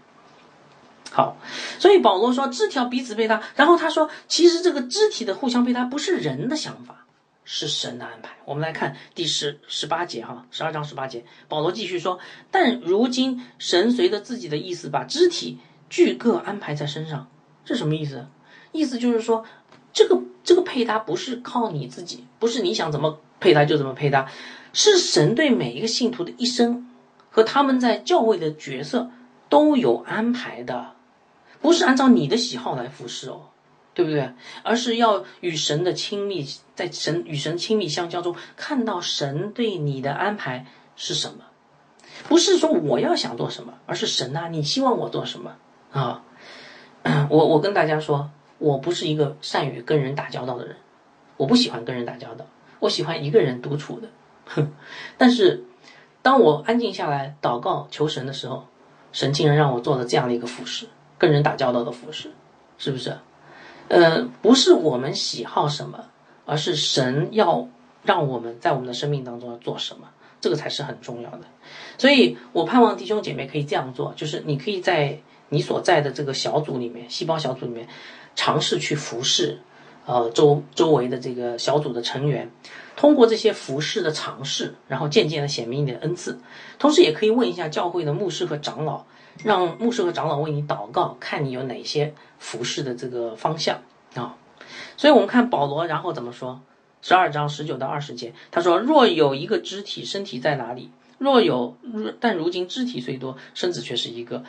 [1.11, 1.37] 好，
[1.79, 7.04] 所以保罗说肢体要彼此配搭，然后他说，其实这个肢体的互相配搭不是人的想法。
[7.45, 8.31] 是神的安排。
[8.43, 12.19] 我们来看第十十八节哈，十二章十八节，保罗继续说
[12.51, 17.29] ：“但如今神随着自己的意思，把肢体俱各安排在身上，
[17.63, 18.27] 这什么意思？
[18.73, 19.45] 意思就是说，
[19.93, 24.29] 这个这个配搭不是靠你自己，不是你想怎么配搭就怎么配搭，
[24.73, 26.89] 是神对每一个信徒的一生
[27.29, 29.11] 和他们在教会的角色
[29.47, 30.95] 都有安排的，
[31.61, 33.49] 不是按照你的喜好来服侍哦。”
[33.95, 34.29] 对不对？
[34.61, 41.45] 而是要与神的亲密，在神与神亲密相交中，看到神对你的安排是什么？
[42.27, 45.55] 不是说我要想做什么，而是神啊，你希望我做什么
[45.91, 46.23] 啊？
[47.29, 50.75] 我我跟大家说，我不是一个善于跟人打交道的人，
[51.37, 52.45] 我不喜欢跟人打交道，
[52.79, 54.09] 我喜欢一个人独处的。
[54.45, 54.73] 哼
[55.17, 55.63] 但是，
[56.21, 58.67] 当我安静下来祷告求神的时候，
[59.11, 62.31] 神竟然让我做了这样的一个服饰，跟人打交道的服饰，
[62.77, 63.17] 是不是？
[63.87, 66.05] 呃，不是我们喜好什么，
[66.45, 67.67] 而是神要
[68.03, 70.09] 让我们在我们的生命当中要做什么，
[70.41, 71.41] 这个才是很重要的。
[71.97, 75.19] 所以我盼望弟兄姐妹可以这样做，就是你可以在
[75.49, 77.87] 你所在的这个小组里面，细胞小组里面，
[78.35, 79.59] 尝试去服侍，
[80.05, 82.49] 呃，周周围的这个小组的成员，
[82.95, 86.39] 通过这些服侍的尝试，然后渐渐的显明你的恩赐。
[86.79, 89.05] 同时，也可以问一下教会的牧师和长老。
[89.43, 93.81] 让牧师和长老为你祷告，看你有哪些服饰的这个方向
[94.15, 94.37] 啊。
[94.97, 96.61] 所以，我们看保罗，然后怎么说？
[97.01, 100.89] 十二章十九到二十节，他说：“若有一个肢体，身体在哪里？
[101.19, 101.77] 若有，
[102.19, 104.43] 但如今肢体虽多，身子却是一个。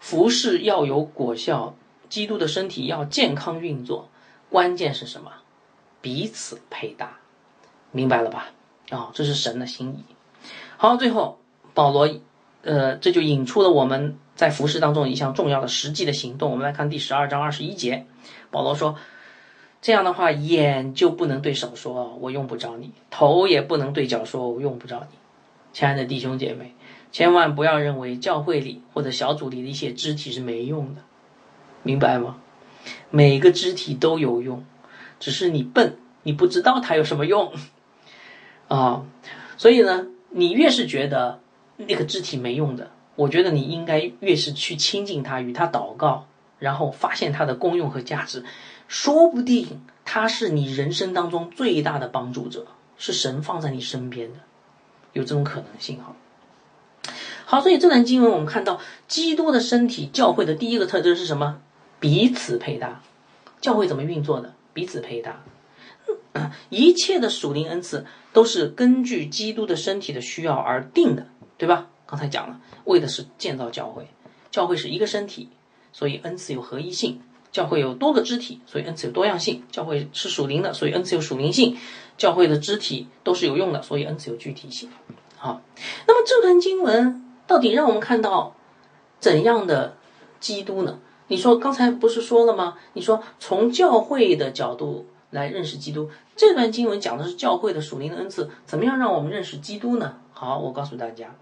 [0.00, 1.76] 服饰要有果效，
[2.08, 4.08] 基督的身体要健康运作。
[4.48, 5.30] 关键是什么？
[6.00, 7.18] 彼此配搭，
[7.92, 8.48] 明白了吧？
[8.90, 10.04] 啊，这是神的心意。
[10.78, 11.38] 好，最后
[11.74, 12.08] 保罗，
[12.62, 16.50] 呃，这就引出了我们在服饰当中一项重要的实际的行动。
[16.50, 18.06] 我们来看第十二章二十一节，
[18.50, 18.96] 保罗说
[19.80, 25.16] ：“这样的话，眼就不能对手说‘我用不着你’，头也不能对脚说‘我用不着你’。”
[25.72, 26.74] 亲爱的弟兄姐妹，
[27.12, 31.02] 千万不要认为教会里或者小组里的一些肢体是没用的，
[31.82, 32.36] 明白吗？
[33.10, 34.64] 每个肢体都有用，
[35.18, 37.52] 只是你笨，你不知道它有什么用
[38.68, 39.06] 啊。
[39.56, 41.40] 所以呢，你越是觉得
[41.88, 46.26] 那个肢体没用的，我觉得你应该越是去亲近它，与它祷告，
[46.58, 48.44] 然后发现它的功用和价值。
[48.88, 52.66] 说不定它是你人生当中最大的帮助者，
[52.98, 54.40] 是神放在你身边的。
[55.12, 56.16] 有这种可能性哈。
[57.44, 61.60] 好，所以这段经文我们看到，基督的身体教会的第一个特征是什么？
[61.98, 63.00] 彼此配搭。
[63.60, 64.54] 教会怎么运作的？
[64.72, 65.42] 彼此配搭。
[66.70, 71.26] 一切的属灵恩赐都是根据基督的身体的需要而定的，
[71.60, 71.88] 对吧？
[72.06, 74.08] 刚才讲了，为的是建造教会。
[74.50, 75.50] 教会是一个身体，
[75.92, 77.20] 所以恩赐有合一性。
[77.52, 79.62] 教会有多个肢体，所以恩赐有多样性。
[79.70, 81.76] 教会是属灵的，所以恩赐有属灵性。
[82.16, 84.88] 教会的肢体都是有用的，所以恩赐有具体性。
[85.36, 85.60] 好，
[86.06, 88.56] 那么这段经文到底让我们看到
[89.18, 89.98] 怎样的
[90.40, 90.98] 基督呢？
[91.28, 92.78] 你说刚才不是说了吗？
[92.94, 100.16] 你说从教会的角度来认识基督，这段经文讲的是教会的属灵的恩赐，怎么样让我们认识基督呢？
[100.40, 101.34] 好，我告诉大家，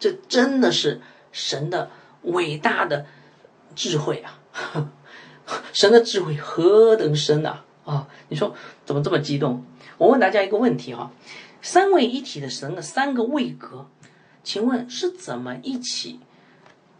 [0.00, 1.88] 这真的是神的
[2.22, 3.06] 伟大的
[3.76, 4.40] 智慧啊！
[5.72, 7.60] 神的智慧何等深呐！
[7.84, 8.52] 啊，你说
[8.84, 9.64] 怎么这么激动？
[9.98, 11.12] 我问大家一个问题哈：
[11.62, 13.86] 三位一体的神的三个位格，
[14.42, 16.18] 请问是怎么一起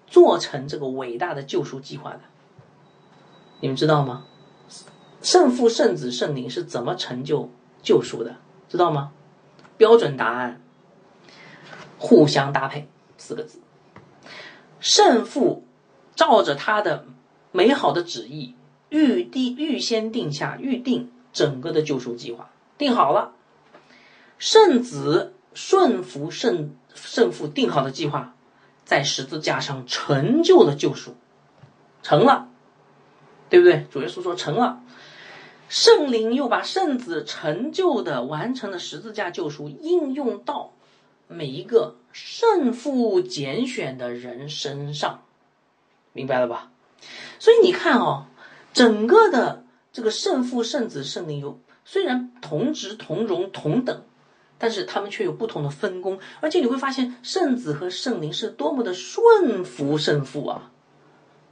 [0.07, 2.21] 做成这个伟大的救赎计划的？
[3.59, 4.25] 你们知道吗？
[5.21, 7.51] 圣父、圣子、圣灵是怎么成就
[7.83, 8.37] 救赎的？
[8.69, 9.11] 知道吗？
[9.77, 10.61] 标准答案：
[12.05, 13.59] 互相搭配四个字。
[14.81, 15.65] 圣父
[16.15, 17.07] 照着他的。
[17.57, 18.57] 美好的旨意
[18.89, 23.31] 预定、预先定下、预定整个的救赎计划定好了，
[24.39, 28.35] 圣子顺服圣圣父定好的计划，
[28.85, 31.15] 在十字架上成就了救赎，
[32.03, 32.49] 成了，
[33.49, 33.87] 对不对？
[33.89, 34.83] 主耶稣说成了，
[35.69, 40.73] 圣灵又把圣子成就的完成了十字架救赎应用到
[41.29, 45.25] 每一个圣父拣选的人身上，
[46.13, 46.71] 明白了吧？
[47.39, 48.27] 所以你看哦，
[48.73, 54.05] 整个的这个圣父、圣子、圣灵有虽然同职、同荣、同等，
[54.59, 56.19] 但是他们却有不同的分工。
[56.41, 60.71] 而且你会发现，圣子和圣灵是多么的顺服圣父啊，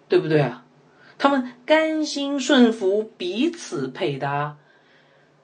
[0.09, 0.65] 对不对啊？
[1.19, 4.57] 他们甘心顺服，彼此配搭，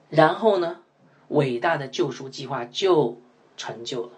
[0.09, 0.81] 然后呢，
[1.27, 3.21] 伟大的救赎计划就
[3.55, 4.11] 成就了。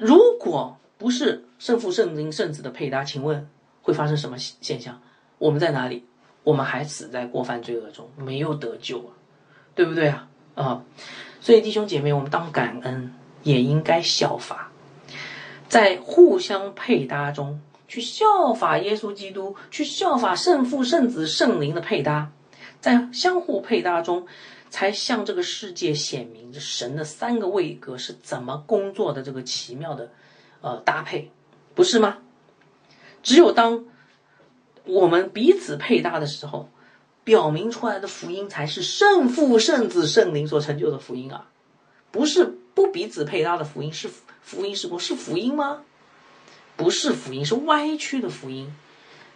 [0.00, 3.46] 如果不是圣父、圣灵、圣子的配搭，请问？
[3.82, 5.00] 会发生什么现象？
[5.38, 6.04] 我们在哪里？
[6.42, 9.12] 我们还死在过犯罪恶中，没有得救啊，
[9.74, 10.28] 对不对啊？
[10.54, 10.84] 啊，
[11.40, 14.70] 所以弟兄姐妹，我们当感恩，也应该效法，
[15.68, 22.30] 在互相配搭中去效法耶稣基督，去效法圣父、圣子、圣灵的配搭，
[22.80, 24.26] 在相互配搭中，
[24.70, 30.10] 才向这个世界显明这神的三个位格是怎么工作的这个奇妙的
[30.62, 31.30] 呃搭配，
[31.74, 32.18] 不是吗？
[33.22, 33.84] 只有当
[34.84, 36.70] 我们彼此配搭的时候，
[37.22, 41.50] 表明出来的福音才是圣父、圣子、圣灵所成就的福音啊！
[42.10, 44.08] 不是不彼此配搭的福音，是
[44.40, 44.98] 福音是不？
[44.98, 45.82] 是福音吗？
[46.76, 48.74] 不是福音，是歪曲的福音。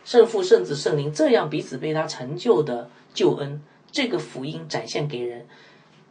[0.05, 3.63] 圣父、圣子、圣灵这样彼此配搭成就的救恩，
[3.95, 5.47] 这个福音展现给人，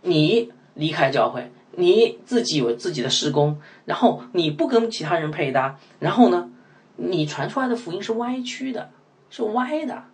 [0.04, 6.50] 你离开教会，你自己有自己的施工，然后你不跟其他人配搭，然后呢？
[6.96, 8.92] 你传出来的福音是歪曲的，
[9.30, 10.06] 是歪的，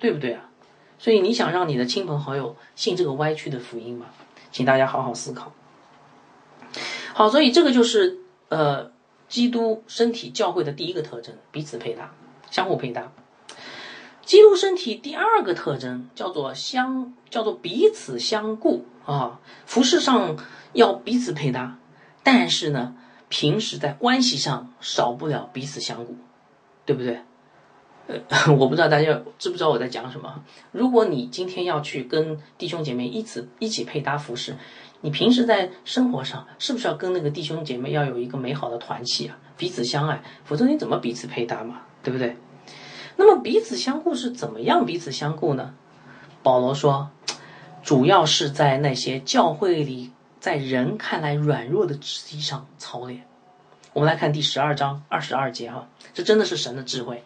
[0.00, 0.50] 对不对啊？
[0.98, 4.06] 所以你想让你的亲朋好友信这个歪曲的福音吗？
[4.50, 5.52] 请大家好好思考。
[7.12, 8.90] 好，所以这个就是呃，
[9.28, 12.12] 基督身体教会的第一个特征，彼此配搭，
[12.50, 13.12] 相互配搭。
[14.24, 19.40] 基督身体第二个特征叫做相，叫做彼此相顾啊。
[19.66, 20.36] 服饰上
[20.72, 21.78] 要彼此配搭，
[22.22, 22.96] 但是呢？
[23.30, 26.14] 平时在关系上少不了彼此相顾，
[26.84, 27.18] 对不对？
[28.06, 28.20] 呃，
[28.54, 30.44] 我不知道大家知不知道我在讲什么。
[30.70, 34.56] 如果你今天要去跟弟兄姐妹一起一起配搭服饰，
[35.00, 39.36] 你平时在生活上是不是要跟那个弟兄姐妹要有一个美好的团契啊？
[39.56, 41.80] 彼此相爱，否则你怎么彼此配搭嘛？
[42.04, 42.36] 对不对？
[43.16, 45.74] 那么彼此相顾是怎么样彼此相顾呢？
[46.42, 47.10] 保罗说，
[47.82, 53.26] 主要是在那些教会里在人看来软弱的肢体上操练。
[53.92, 57.22] 我们来看第十二章二十二节哈，这真的是神的智慧。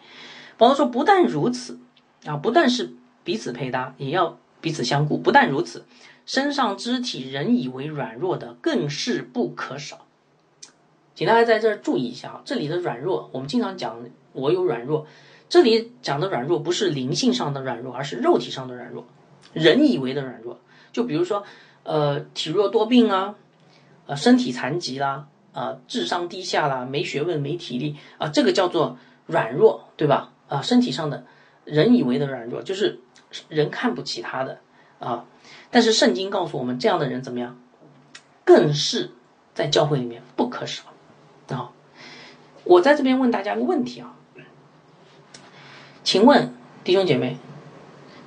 [0.57, 1.79] 保罗说，不但如此
[2.25, 5.17] 啊，不但是彼此配搭，也要彼此相顾。
[5.17, 5.85] 不但如此，
[6.25, 10.05] 身上肢体人以为软弱的，更是不可少。
[11.15, 13.99] 请大家在这儿注意一下啊，这里的软弱，我们经常讲
[14.31, 15.07] 我有软弱，
[15.49, 19.05] 这里讲的软弱不是灵性上的软弱，而是肉体上的软弱。
[19.51, 20.59] 人以为的软弱，
[20.91, 21.43] 就比如说，
[21.81, 23.35] 呃，体弱多病啊，
[24.05, 30.31] 呃，身体残疾啦，啊，智商低下啦，没学问、没体力啊，这个叫做软弱，对吧？
[30.47, 31.25] 啊，身体上的
[31.65, 32.99] 人以为的软弱，就是
[33.47, 34.59] 人看不起他的
[34.99, 35.25] 啊。
[35.71, 37.59] 但是圣经告诉我们，这样的人怎么样？
[38.45, 39.09] 更是
[39.55, 40.83] 在教会里面不可少
[41.47, 41.71] 啊。
[42.65, 44.15] 我在这边问大家个问题啊，
[46.09, 47.37] 请问弟兄姐妹，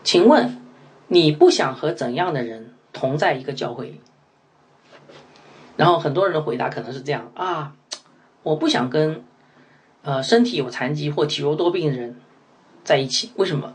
[0.04, 0.62] 请问？
[1.08, 4.00] 你不想和怎样的人同在一个教会里？
[5.76, 7.74] 然后很多人的回答可能是这样啊，
[8.44, 9.24] 我不想跟
[10.02, 12.20] 呃身体有残疾或体弱多病的人
[12.84, 13.32] 在一起。
[13.34, 13.74] 为什么？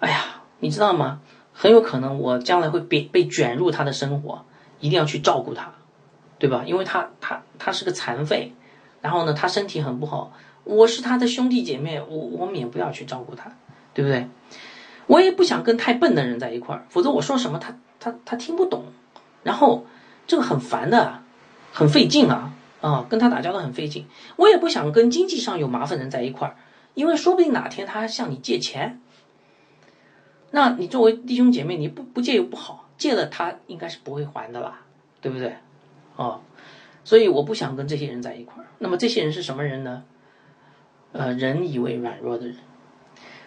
[0.00, 1.22] 哎呀，你知道吗？
[1.54, 4.44] 很有可能我将来会被被卷入他的生活，
[4.80, 5.72] 一定要去照顾他，
[6.38, 6.64] 对吧？
[6.66, 8.52] 因为他他他是个残废，
[9.00, 10.30] 然后呢，他身体很不好，
[10.64, 13.52] 我是他的兄弟姐妹，我我免不要去照顾他，
[13.94, 14.28] 对不对？
[15.06, 18.84] 我也不想跟太笨的人在一块儿，否则我说什么他他他听不懂，
[19.42, 19.84] 然后
[20.26, 21.22] 这个很烦的，
[21.72, 24.06] 很费劲啊啊，跟他打交道很费劲。
[24.36, 26.56] 我也不想跟经济上有麻烦人在一块儿，
[26.94, 29.00] 因为说不定哪天他向你借钱，
[30.52, 34.82] 那你作为弟兄姐妹，你不不借又不好，借了他应该是不会还的啦，
[35.20, 35.56] 对不对？
[36.14, 36.40] 哦，
[37.02, 38.66] 所以我不想跟这些人在一块儿。
[38.78, 40.04] 那么这些人是什么人呢？
[41.12, 42.56] 呃，人以为软弱的人。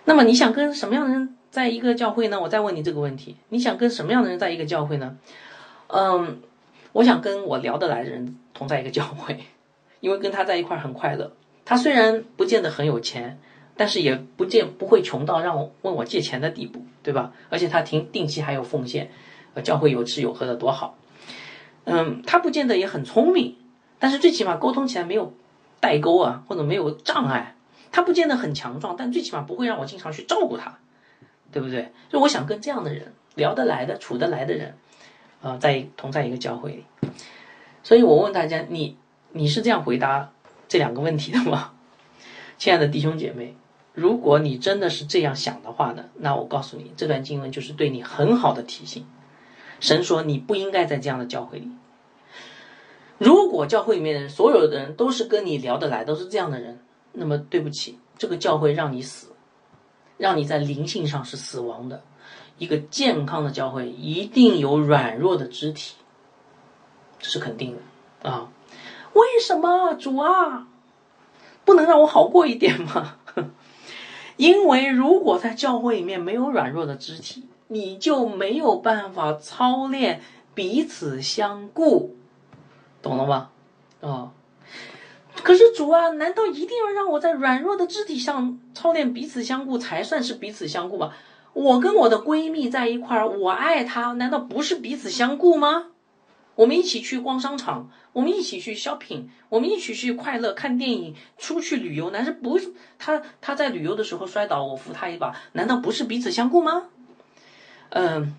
[0.05, 1.35] 那么你想跟什么样的人？
[1.49, 5.17] 在一个教会呢，我再问你这个问题：你想跟什么样的人在一个教会呢？
[5.85, 6.39] 嗯，
[6.93, 9.37] 我想跟我聊得来的人同在一个教会，
[9.99, 11.31] 因为跟他在一块很快乐。
[11.63, 13.39] 他虽然不见得很有钱，
[13.77, 17.31] 但是也不见不会穷到让我问我借钱的地步，对吧？
[17.51, 19.11] 而且他定定期还有奉献，
[19.53, 20.97] 呃，教会有吃有喝的多好。
[21.83, 23.57] 嗯，他不见得也很聪明，
[23.99, 25.33] 但是最起码沟通起来没有
[25.83, 27.55] 代沟啊，或者没有障碍。
[27.91, 30.79] 他不见得很强壮，但最起码不会让我经常去照顾他。
[31.51, 31.91] 对不对？
[32.09, 34.75] 就我想跟这样的人聊得来的、处得来的人，
[35.43, 36.83] 啊，在同在一个教会里。
[37.83, 38.97] 所以我问大家，你
[39.33, 40.31] 你是这样回答
[40.67, 41.73] 这两个问题的吗？
[42.57, 43.55] 亲爱的弟兄姐妹，
[43.93, 49.05] 如果你真的是这样想的话呢，那我告诉你，这段经文就是对你很好的提醒。
[49.79, 51.69] 神说你不应该在这样的教会里。
[53.17, 56.79] 如果教会里面的人所有的人都是跟你聊得来，都是这样的人，
[57.11, 59.27] 那么对不起，这个教会让你死。
[60.15, 62.03] 让你在灵性上是死亡的，
[62.59, 65.95] 一个健康的教会一定有软弱的肢体，
[67.19, 67.75] 这是肯定
[68.21, 68.49] 的啊！
[69.13, 70.67] 为什么主啊，
[71.65, 73.15] 不能让我好过一点吗？
[74.37, 80.21] 因为如果在教会里面没有软弱的肢体，你就没有办法操练
[80.53, 82.15] 彼此相顾，
[83.03, 83.51] 懂了吗？
[84.01, 84.31] 啊！
[85.43, 91.13] 可是主啊，难道一定要让我在软弱的肢体上操练彼此相顾才算是彼此相顾吗？
[91.53, 95.87] 我跟我的闺蜜在一块儿，我爱她，难道不是彼此相顾吗？
[96.55, 106.83] 我们一起去逛商场，我们一起去 shopping，我们一起去快乐看电影，出去旅游，难道不是她她在旅游的时候摔倒，我扶她一把，难道不是彼此相顾吗？
[107.89, 108.35] 嗯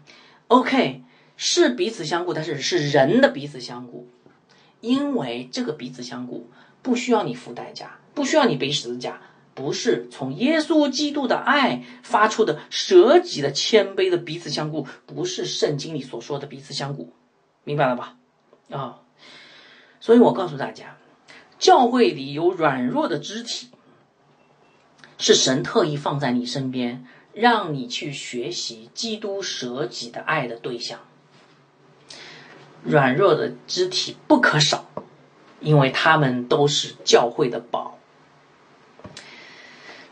[0.49, 1.03] ，OK，
[1.37, 4.09] 是彼此相顾，但是是人的彼此相顾，
[4.85, 6.51] 因为这个彼此相顾。
[6.85, 9.19] 不需要你付代价，不需要你背十字架，
[9.55, 17.15] 不是从耶稣基督的爱发出的舍己的谦卑的彼此相顾，不是圣经里所说的彼此相顾，
[17.65, 18.19] 明白了吧？
[18.69, 19.01] 啊，
[19.99, 20.99] 所以我告诉大家，
[21.59, 23.71] 教会里有软弱的肢体，
[25.17, 31.01] 是神特意放在你身边，让你去学习基督舍己的爱的对象。
[32.85, 34.85] 软弱的肢体不可少。
[35.61, 37.99] 因为他们都是教会的宝。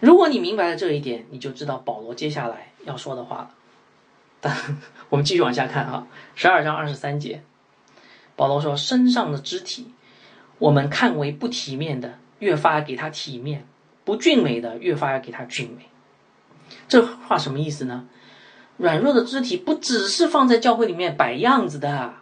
[0.01, 3.51] 如果你明白了这一点，你就知道保罗接下来要说的话了。
[4.41, 4.57] 但
[5.11, 7.43] 我们继续往下看啊， 十二章二十三节，
[8.35, 9.93] 保罗说：“身上的肢体，
[10.57, 13.61] 我们看为不体面的，越发给他体面；
[14.05, 15.85] 不俊美的，越发要给他俊美。”
[16.89, 18.09] 这话什么意思呢？
[18.79, 22.14] 软弱的肢体不只是放在教会里面摆样子的，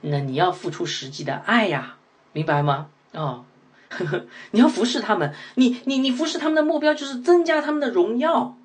[0.00, 1.96] 那你要付出实际的爱呀。
[2.32, 2.88] 明白吗？
[3.12, 3.44] 啊，
[4.52, 8.56] 你要服侍他们，你你你服侍他们的目标就是增加他们的荣耀。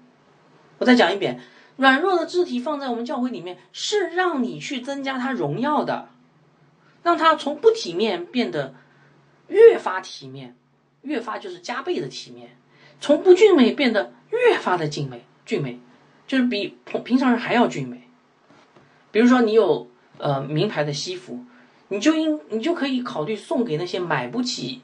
[0.77, 1.41] 我再讲一遍，
[1.77, 6.09] 软弱的肢体放在我们教会里面，是让你去增加他荣耀的，
[7.01, 8.75] 让他从不体面变得
[9.47, 10.55] 越发体面，
[11.01, 12.55] 越发就是加倍的体面，
[13.01, 15.79] 从不俊美变得越发的俊美，俊美
[16.27, 18.07] 就是比平平常人还要俊美。
[19.11, 21.43] 比如说你有呃名牌的西服，
[21.87, 24.81] 你就应你就可以考虑送给那些买不起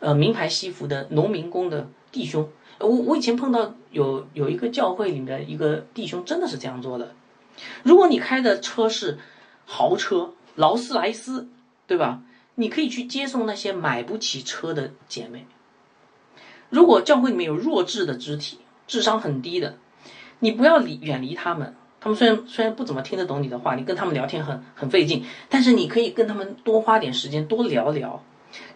[0.00, 2.48] 呃名牌西服的农民工的弟兄。
[2.78, 7.14] 我我以前碰到有有一个教会里面的一个弟兄，真的是这样做的。
[7.82, 9.18] 如果你开的车是
[9.66, 11.48] 豪车劳斯莱斯，
[11.86, 12.22] 对吧？
[12.54, 15.46] 你可以去接送那些买不起车的姐妹。
[16.70, 19.76] 如果教会里面有弱智的肢体，智商很低的，
[20.38, 21.74] 你不要离远离他们。
[22.00, 28.22] 他们虽然虽然不怎么听得懂你的话，你跟他们聊天很很费劲，但是你可以跟他们多花点时间多聊聊，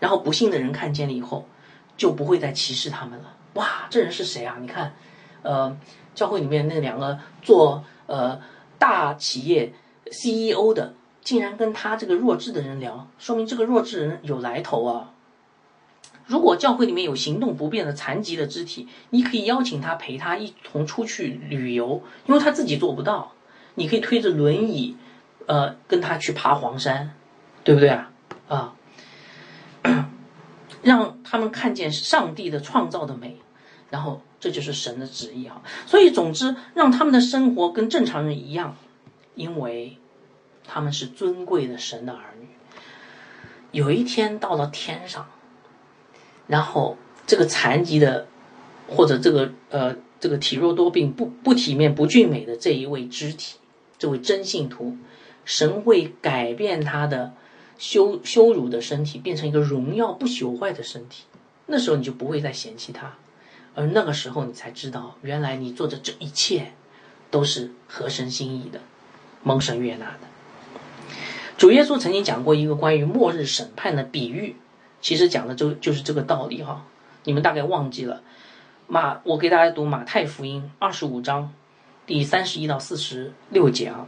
[0.00, 1.46] 然后不幸的人看见了以后，
[1.96, 3.36] 就不会再歧视他们了。
[3.54, 4.56] 哇，这人是谁啊？
[4.60, 4.94] 你看，
[5.42, 5.76] 呃，
[6.14, 8.40] 教会里面那两个做呃
[8.78, 9.72] 大企业
[10.06, 15.11] CEO 的，竟然跟他这个弱智的人聊，说明这个弱智人有来头啊。
[16.32, 23.34] 如果教会里面有行动不便的残疾的肢体，你可以邀请他陪他一同出去旅游，因为他自己做不到，
[23.74, 24.96] 你可以推着轮椅，
[25.44, 27.14] 呃，跟他去爬黄山，
[27.62, 28.10] 对不对啊？
[28.48, 28.72] 啊。
[30.82, 33.36] 让他们看见上帝的创造的美，
[33.90, 35.60] 然后这就是神的旨意哈。
[35.86, 38.74] 所以总之，让他们的生活跟正常人一样，
[39.34, 39.98] 因为
[40.66, 42.48] 他们是尊贵的神的儿女。
[43.70, 45.26] 有一天到了天上，
[46.52, 48.26] 然后这个残疾的
[48.86, 53.56] 或者这个呃这个体弱多病、不不体面、不俊美的这一位肢体，
[53.98, 54.98] 这位真信徒，
[55.46, 57.32] 神会改变他的。
[57.78, 61.24] 羞羞辱的身体变成一个荣耀不朽坏的身体，
[61.66, 63.14] 那时候你就不会再嫌弃他，
[63.74, 66.74] 而那个时候你才知道，原来你做的这一切
[67.28, 68.78] 都是合神心意的，
[69.42, 70.28] 蒙神悦纳的。
[71.58, 74.54] 主耶稣曾经讲过一个关于末日审判的比喻，
[75.02, 76.86] 其实讲的就就是这个道理哈。
[77.24, 78.22] 你们大概忘记了
[78.86, 81.52] 马，我给大家读马太福音二十五章
[82.06, 84.06] 第三十一到四十六节啊。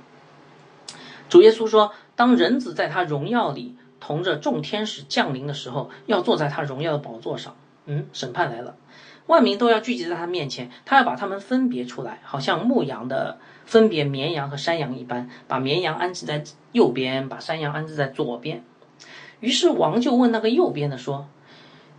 [1.29, 1.93] 主耶稣说。
[2.17, 7.57] 当人子在他荣耀里同着众天使降临的时候，要坐在他荣耀的宝座上。
[7.87, 8.77] 嗯，审判来了，
[9.27, 18.63] 万民都要聚集在他面前，他要把他们分别出来，好像牧羊的分别绵羊和山羊一般，把绵羊安置在右边，把山羊安置在左边。
[19.45, 21.27] 于是王就问那个右边的说：“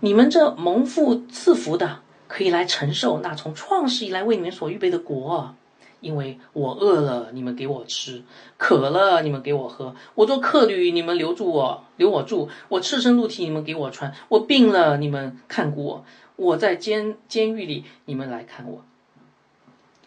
[0.01, 5.53] 你们这蒙父赐福的，可以来承受那从创世以来为你们所预备的国。”
[6.01, 8.21] 因为我饿了，你们给我吃；
[8.57, 16.03] 渴了，你们给我喝；我做客旅，你们留住我，留我住；我赤身露体，你们给我穿；我病了，你们看顾我；
[16.35, 18.83] 我在监监狱里，你们来看我。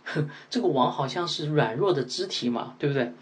[0.48, 3.12] 这个王好像是软弱的肢体嘛，对不对？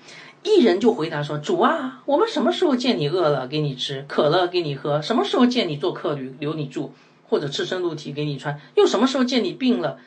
[0.46, 5.02] 一人就回答说：“主啊，我们什么时候见你饿了给你吃，渴了给你喝？
[5.02, 6.94] 什么时候见你做客旅留你住，
[7.28, 8.60] 或者赤身露体给你穿？
[8.76, 9.98] 又什么时候见你病了，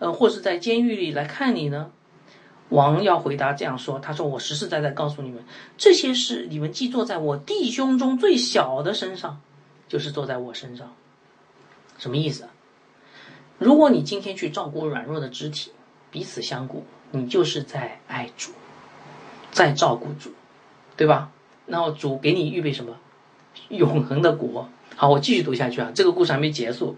[0.00, 1.92] 呃，或是在监狱里来看你呢？”
[2.70, 5.44] 王要回答这样说：“他说我实实在在告诉你们，
[5.76, 9.40] 这些事你们既坐在我弟兄中最小的身上，
[9.86, 10.92] 就是坐在我身上。
[11.98, 12.48] 什么意思？
[13.58, 15.70] 如果你今天去照顾软弱的肢体，
[16.10, 18.52] 彼此相顾，你就是在爱主，
[19.58, 20.30] 在照顾主，
[20.96, 21.32] 对吧？
[21.66, 22.94] 然后主给你预备什么？
[23.70, 24.68] 永恒的国。
[24.94, 26.94] 好，我继续读下去啊，这个故事还没结束。”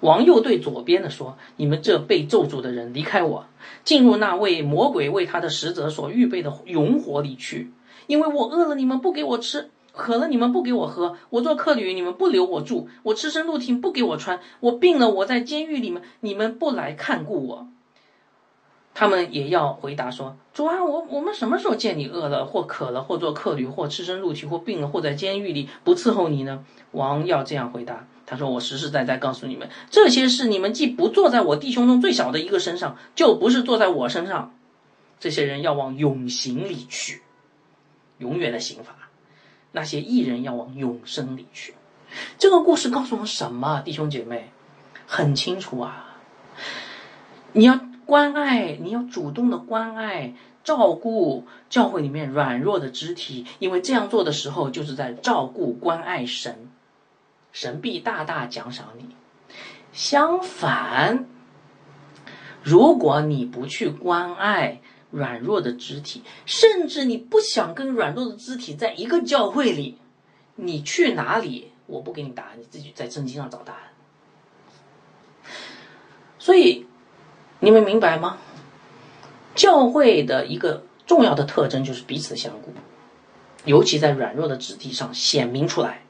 [0.00, 3.46] 王又对左边的说：“你们这被咒诅的人，离开我，
[3.84, 7.72] 进入那位魔鬼为他的使者所预备的永火里去。
[8.06, 17.66] 因为我饿了，你们不给我吃；渴了，你们不给我喝；我做客旅，你们不留我住；我赤身露体，不给我穿；我病了，我在监狱里面，你们不来看顾我。”
[18.98, 28.08] 他们也要回答说：“主啊，我我们什么时候见你饿了，或渴了，或做客旅，或赤身露体，或病了，或在监狱里不伺候你呢？”王要这样回答。
[28.26, 34.52] 他说：“我实实在在告诉你们，这些事你们既不坐在我弟兄中最小的一个身上，就不是坐在我身上。
[35.20, 37.22] 这些人要往永刑里去，
[38.18, 38.94] 永远的刑罚；
[39.70, 41.76] 那些艺人要往永生里去。
[42.36, 43.80] 这个故事告诉我们什么？
[43.84, 44.50] 弟兄姐妹，
[45.06, 46.16] 很清楚啊！
[47.52, 47.78] 你要
[48.08, 50.32] 关爱，你要主动的关爱、
[50.64, 56.70] 照顾教会里面软弱的肢体，因为这样做的时候，就是在照顾、关爱神。”
[57.52, 59.14] 神必大大奖赏你。
[59.92, 61.26] 相反，
[62.62, 64.80] 如果你不去关爱
[65.10, 69.98] 软弱的肢体，甚至你不想跟软弱的肢体在一个教会里，
[70.54, 71.72] 你去哪里？
[71.84, 73.82] 我不给你答案，你自己在圣经上找答案。
[76.38, 76.86] 所以，
[77.60, 78.38] 你们明白吗？
[79.54, 82.72] 教会的一个重要的特征就是彼此相顾，
[83.64, 86.02] 尤其在软弱的肢体上显明出来。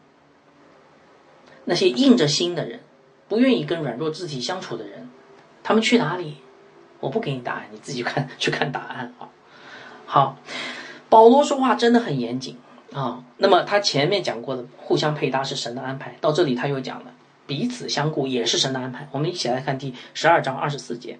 [1.64, 2.80] 那些硬着心的人，
[3.28, 5.10] 不愿意跟软弱肢体相处的人，
[5.62, 6.38] 他们去哪里？
[7.00, 9.28] 我不给你答案，你自己看 去看答案啊。
[10.04, 10.36] 好，
[11.08, 12.58] 保罗说话真的很严谨
[12.92, 13.24] 啊。
[13.36, 17.12] 那么他前面讲过的互相配搭是神的安排，到这里他又讲了
[17.46, 19.08] 彼此相顾也是神的安排。
[19.12, 21.18] 我们一起来看第十二章二十四节，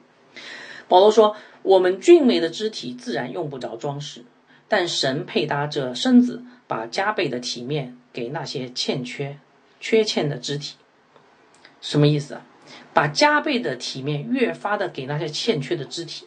[0.89, 4.24] 保罗说：“我们俊美的肢体自然用不着装饰，
[4.66, 9.39] 但神配搭这身子，把加倍的体面给那些欠缺。”
[9.80, 10.74] 缺欠的肢体，
[11.80, 12.45] 什么意思啊？
[12.93, 16.26] 把加倍的体面越发的给那些欠缺的肢体，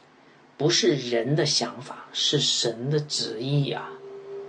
[0.56, 3.90] 不是人的想法，是神的旨意呀，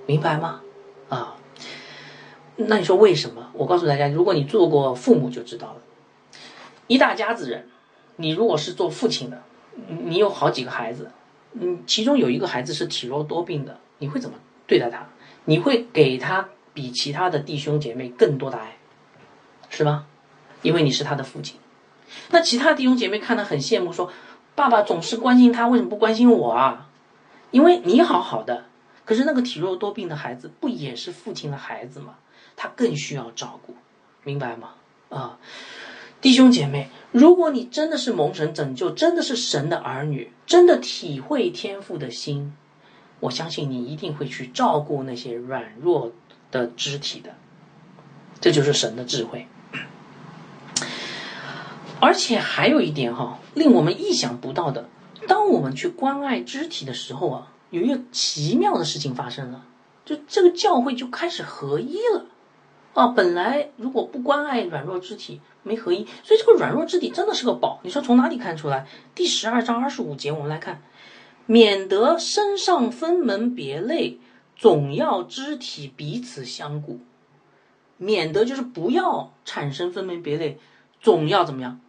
[0.07, 0.61] 明白吗？
[1.09, 1.37] 啊，
[2.55, 3.51] 那你说为什么？
[3.55, 5.83] 我告诉大家，如果你做过父母就知道了。
[6.87, 7.67] 一大家子人，
[8.15, 9.43] 你如果是做父亲的，
[9.87, 11.11] 你有好几个孩子，
[11.53, 15.07] 嗯，其中有一个孩子是体弱多病的，你会怎么对待他？
[15.45, 18.77] 你会给他比其他的弟兄姐妹更多的爱？
[19.69, 20.07] 是吧？
[20.63, 21.59] 因为你是他的父亲，
[22.31, 24.13] 那其他弟兄姐妹看得很羡慕，说
[24.55, 26.89] ：“爸爸总是关心他，为什么不关心我啊？”
[27.51, 28.67] 因为你好好的，
[29.05, 32.15] 可是那个体弱多病的孩子不也是父亲的孩子吗？
[32.55, 33.75] 他更需要照顾，
[34.23, 34.75] 明白吗？
[35.09, 35.39] 啊，
[36.21, 42.55] 弟兄姐妹，如果你真的是蒙神拯救，真的是神的儿女，真的体会天父的心，
[43.21, 46.11] 我相信你一定会去照顾那些软弱
[46.51, 47.35] 的肢体的，
[48.41, 49.47] 这就是神的智慧。
[52.01, 54.89] 而且还有一点哈，令我们意想不到的，
[55.29, 59.67] 当我们去关爱肢体的时候啊，有一个奇妙的事情发生了，
[60.07, 62.27] 就这个教会就开始合一了，
[62.95, 67.81] 啊，本来如果不关爱软弱肢体，没合一，所以这个软弱肢体真的是个宝。
[67.83, 68.87] 你说从哪里看出来？
[69.15, 70.83] 第十二章二十五节，我们来看，
[71.47, 74.19] 免得身上分门别类，
[74.57, 77.01] 总要肢体彼此相顾，
[77.97, 80.59] 免得就是不要产生分门别类，
[81.01, 81.81] 总要怎么样？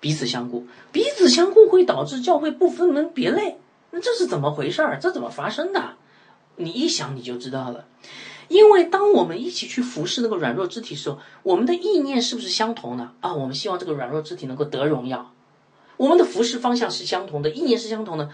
[0.00, 3.58] 彼此相顾，彼此相顾会导致教会不分门别类，
[3.90, 4.98] 那这是怎么回事儿？
[5.00, 5.94] 这怎么发生的？
[6.56, 7.86] 你一想你就知道了。
[8.48, 13.34] 因为当我们一起去服侍那个软弱肢体时候，我们的意念是不是相同的啊？
[13.34, 15.32] 我们希望这个软弱肢体能够得荣耀，
[15.96, 18.30] 我们的服侍方向是相同的，意念是相同的，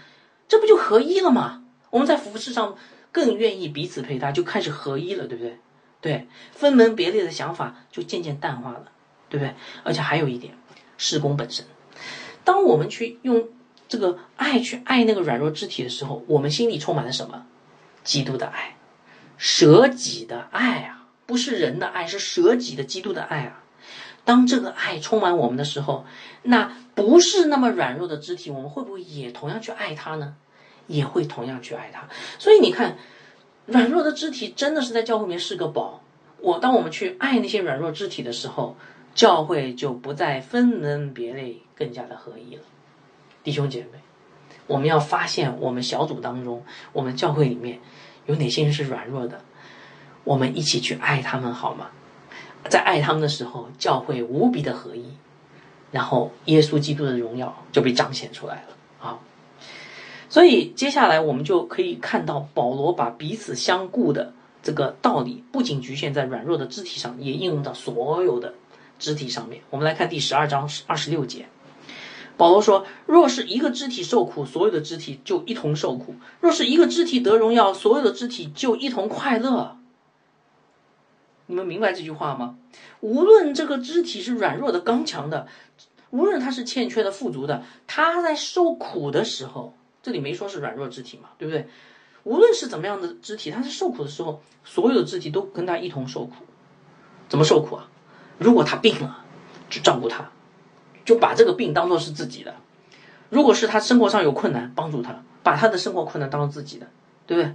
[0.47, 1.63] 这不就合一了吗？
[1.89, 2.75] 我们在服侍上
[3.11, 5.57] 更愿意彼此配搭，就开始合一了，对不对？
[6.01, 8.91] 对，分门别类的想法就渐渐淡化了，
[9.29, 9.53] 对不对？
[9.83, 10.57] 而且还有一点。
[10.97, 11.65] 施工本身，
[12.45, 13.49] 当我们去用
[13.89, 17.45] 这个爱去爱那个软弱肢体的时候，我们心里充满了什么？
[18.01, 18.74] 基督的爱，
[19.37, 23.63] 舍己的爱啊，不是人的爱，是舍己的基督的爱啊。
[24.23, 26.05] 当这个爱充满我们的时候，
[26.43, 30.35] 那不是那么软弱的肢体，我们会不会也同样去爱他呢？
[30.87, 32.07] 也会同样去爱他。
[32.39, 32.97] 所以你看，
[33.65, 36.01] 软弱的肢体真的是在教会里面是个宝。
[36.39, 38.75] 我当我们去爱那些软弱肢体的时候。
[39.15, 42.63] 教会就不再分门别类，更加的合一了。
[43.45, 43.99] 弟兄姐妹，
[44.67, 47.79] 我们要发现我们小组当中，我们教会里面
[48.25, 49.41] 有哪些人是软弱的，
[50.23, 51.87] 我们一起去爱他们，好吗？
[52.69, 55.05] 在爱他们的时候，教会无比的合一，
[55.91, 59.19] 然后耶稣基督的荣耀就被彰显出来了啊！
[60.29, 68.53] 所以接下来我们就可以看到，保罗把彼此相顾的这个道理，不仅局限在软弱的肢体上，也应用到所有的。
[68.97, 71.45] 肢体上面，我们来看第十二章二十六节，
[72.37, 79.77] 保罗说：“若是一个肢体受苦，所有的肢体就一同受苦；若是一个肢体得荣耀，所有的肢体就一同快乐。”
[81.47, 82.57] 你们明白这句话吗？
[83.01, 85.47] 无论这个肢体是软弱的、刚强的，
[86.09, 91.67] 无论他是欠缺的、富足的，他在受苦的时候，这里没说是软弱肢体嘛，对不对？
[92.23, 96.33] 无论是怎么样的肢体，他在受苦的时候，所有的肢体都跟他一同受苦。
[97.29, 97.87] 怎么受苦啊？
[98.39, 99.23] 如果他病了，
[99.69, 100.31] 就照顾他，
[101.05, 102.51] 就把这个病当做是自己的；
[103.29, 106.87] 如果是他生活上有困难，帮助他，把他的生活困难当做自己的，
[107.27, 107.53] 对不对？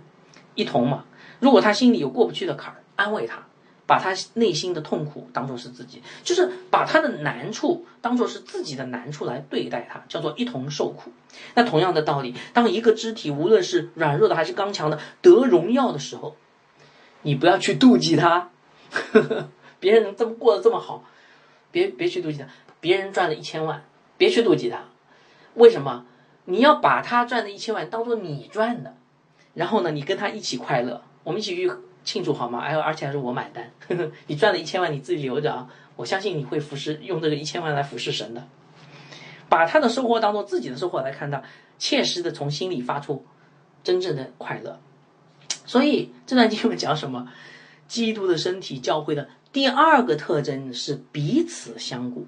[0.55, 1.05] 一同嘛。
[1.41, 3.47] 如果他心里有过不去的坎儿，安慰他，
[3.87, 11.11] 把他内心的痛苦当做是自己，就是把他的难处当做是自己的难处来对待他，叫做一同受苦。
[11.55, 16.37] 那同样的道理，当一个肢体无论是软弱的还是刚强的得荣耀的时候，
[17.23, 18.51] 你不要去妒忌他。
[18.91, 19.49] 呵 呵
[19.79, 21.05] 别人能这么过得这么好，
[21.71, 22.47] 别别去妒忌他。
[22.81, 23.85] 别人赚了一千万，
[24.17, 24.85] 别去妒忌他。
[25.55, 26.07] 为什么？
[26.47, 28.97] 你要把他赚的一千万当做你赚的，
[29.55, 31.71] 然后呢，你跟他一起快乐，我们一起去
[32.03, 32.61] 庆祝好吗？
[32.61, 33.71] 哎，而且还是我买单。
[33.87, 35.69] 呵 呵你赚了一千万，你自己留着啊！
[35.97, 38.47] 我相信你会服侍，用这个一千万来服侍神的。
[39.49, 41.43] 把他的收获当做自己的收获来看待，
[41.79, 43.27] 切实的从心里发出
[43.85, 44.81] 真正的快乐。
[45.67, 47.29] 所以这段经文讲什么？
[47.87, 52.27] 基督的身体教会的第二个特征是彼此相顾，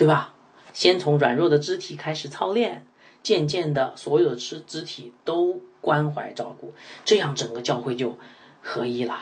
[0.00, 0.32] 对吧？
[0.72, 2.86] 先从软弱的肢体开始操练，
[3.22, 6.72] 渐渐的，所有的肢肢体都关怀照顾，
[7.04, 8.16] 这样整个教会就
[8.62, 9.14] 合一了，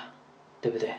[0.61, 0.95] 对不对？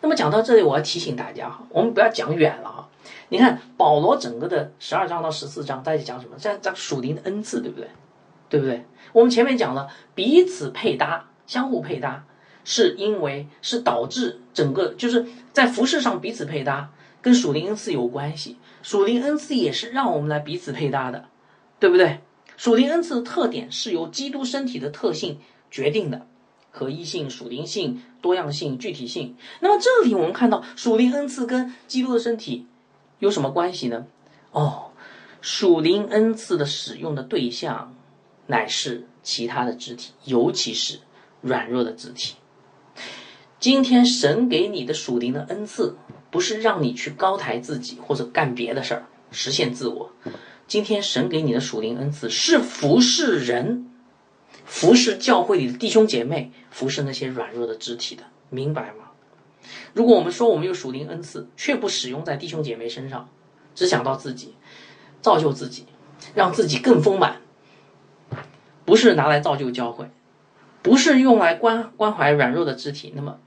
[0.00, 2.88] 那么讲到这里，我要提醒大家我们不要讲远了啊！
[3.28, 6.38] 你看保罗整个的十二章到十四章，在讲什么？
[6.38, 7.90] 在讲属灵的恩赐，对不对？
[8.48, 8.86] 对不对？
[9.12, 12.24] 我们前面讲了彼此配搭，相互配搭，
[12.64, 16.90] 是因为是导致整个就是在服饰上彼此配搭，
[17.20, 18.56] 跟属灵恩赐有关系。
[18.82, 21.28] 属灵恩赐也是让我们来彼此配搭的，
[21.80, 22.20] 对不对？
[22.56, 25.38] 属灵恩赐的特点是由基督身体的特性
[25.70, 26.26] 决定的，
[26.70, 29.36] 合一性、属灵性、多样性、具体性。
[29.60, 32.66] 那么这里我们看到属灵恩赐跟基督的身体
[33.18, 34.06] 有什么关系呢？
[34.50, 34.90] 哦，
[35.40, 37.94] 属灵恩赐的使用的对象
[38.46, 40.98] 乃是其他的肢体，尤其是
[41.40, 42.34] 软弱的肢体。
[43.62, 45.96] 今天神给你的属灵的恩赐。
[46.32, 50.10] 不是让你去高抬自己或者干别的事儿实现自我。
[50.66, 53.90] 今天神给你的属灵恩赐是服侍人，
[54.64, 59.10] 服侍教会里的弟兄姐妹，服侍那些软弱的肢体的，明白吗？
[59.92, 63.28] 如果我们说我们有属灵恩赐，却不使用在弟兄姐妹身上，
[63.74, 64.54] 只想到自己，
[65.20, 65.84] 造就自己，
[66.34, 67.42] 让自己更丰满，
[68.86, 70.10] 不是拿来造就教会，
[70.80, 73.38] 不是用来关关怀软弱的肢体，那么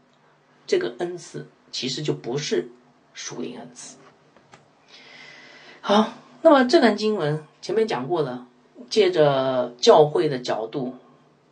[0.68, 2.70] 这个恩赐其实就不是。
[3.18, 3.96] 属灵恩赐。
[5.80, 6.10] 好，
[6.42, 8.46] 那么这段经文前面讲过了，
[8.90, 10.96] 借着教会的角度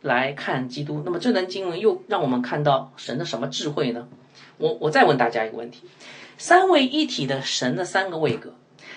[0.02, 4.06] 来看基督，那么这段经文又让我们看到神的什么智慧呢？
[4.58, 5.88] 我我再问大家一个问题：
[6.36, 8.52] 三位一体的神的三个位格，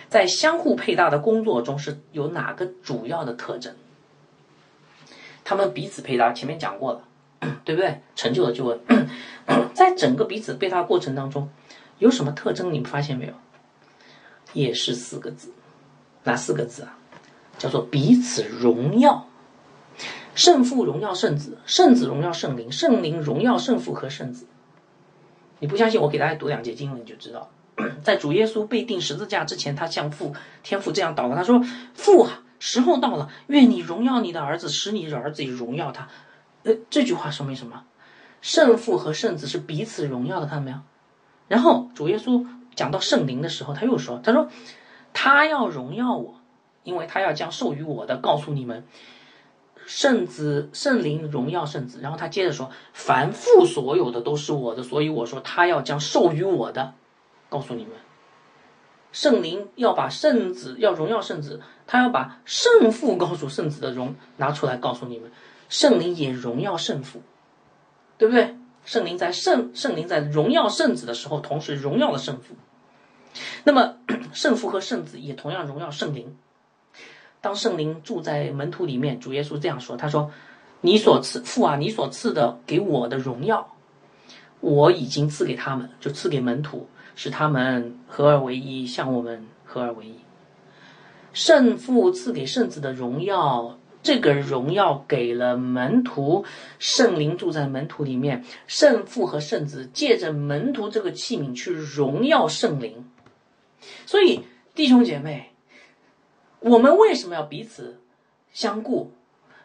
[0.09, 3.73] 在相互配搭的工作中是有哪个主要的特征？
[5.45, 7.06] 他们彼此配搭，前面讲过了，
[7.63, 8.01] 对不对？
[8.15, 9.07] 成就了救恩，
[9.73, 11.49] 在整个彼此配搭过程当中。
[11.99, 12.71] 有什么特征？
[12.71, 13.33] 你们发现没有？
[14.53, 15.51] 也是四个字，
[16.23, 16.97] 哪四个字啊？
[17.57, 19.27] 叫做彼此荣耀，
[20.35, 24.45] 圣父荣耀圣子，圣子荣耀圣灵，圣灵荣耀圣父和圣子。
[25.59, 25.99] 你不相信？
[25.99, 27.49] 我给大家读两节经文，你就知道。
[28.03, 31.63] 在主耶稣被钉十字架之前，他向父天父这样祷告，他说
[31.95, 36.07] ：“父啊，时候到了，愿你荣耀你的儿子，使你的儿子也荣耀他。”
[36.89, 37.83] 这句话说明什么？
[38.41, 40.77] 圣父和圣子是彼此荣耀的，看到没有？
[41.47, 42.45] 然后主耶稣
[42.75, 44.47] 讲到圣灵的时候，他又说：“他说
[45.13, 46.39] 他要荣耀我，
[46.83, 48.85] 因为他要将授予我的告诉你们。
[49.85, 51.99] 圣子圣灵荣耀圣子。
[52.01, 56.93] 然后他接着说：凡父所有的都是我的，所以我说他要将授予我的
[57.49, 57.93] 告诉你们。
[59.13, 65.31] 圣灵要把圣子要荣耀圣子，他要把圣父告诉圣子的荣拿出来告诉你们。
[65.69, 67.21] 圣灵也荣耀圣父，
[68.17, 68.55] 对不对？”
[68.85, 72.55] 圣灵在圣圣灵在荣耀圣子的时候，同时荣耀了圣父。
[73.65, 73.95] 那么
[74.31, 76.37] 圣父和圣子也同样荣耀圣灵。
[77.41, 80.31] 当圣灵住在门徒里面，主耶稣这样说：“他说，
[80.79, 83.75] 你所赐父啊，你所赐的给我的荣耀，
[84.61, 90.15] 我已经赐给他们，就赐给门徒，使他们合而为一，像我们合而为一。
[91.33, 96.45] 圣父赐给圣子的荣耀。”这个荣耀给了门徒，
[96.79, 103.09] 圣灵住在门徒里面，圣父和圣子借着门徒这个器皿去荣耀圣灵。
[104.05, 104.41] 所以
[104.73, 105.51] 弟兄姐妹，
[106.59, 107.99] 我们为什么要彼此
[108.51, 109.11] 相顾？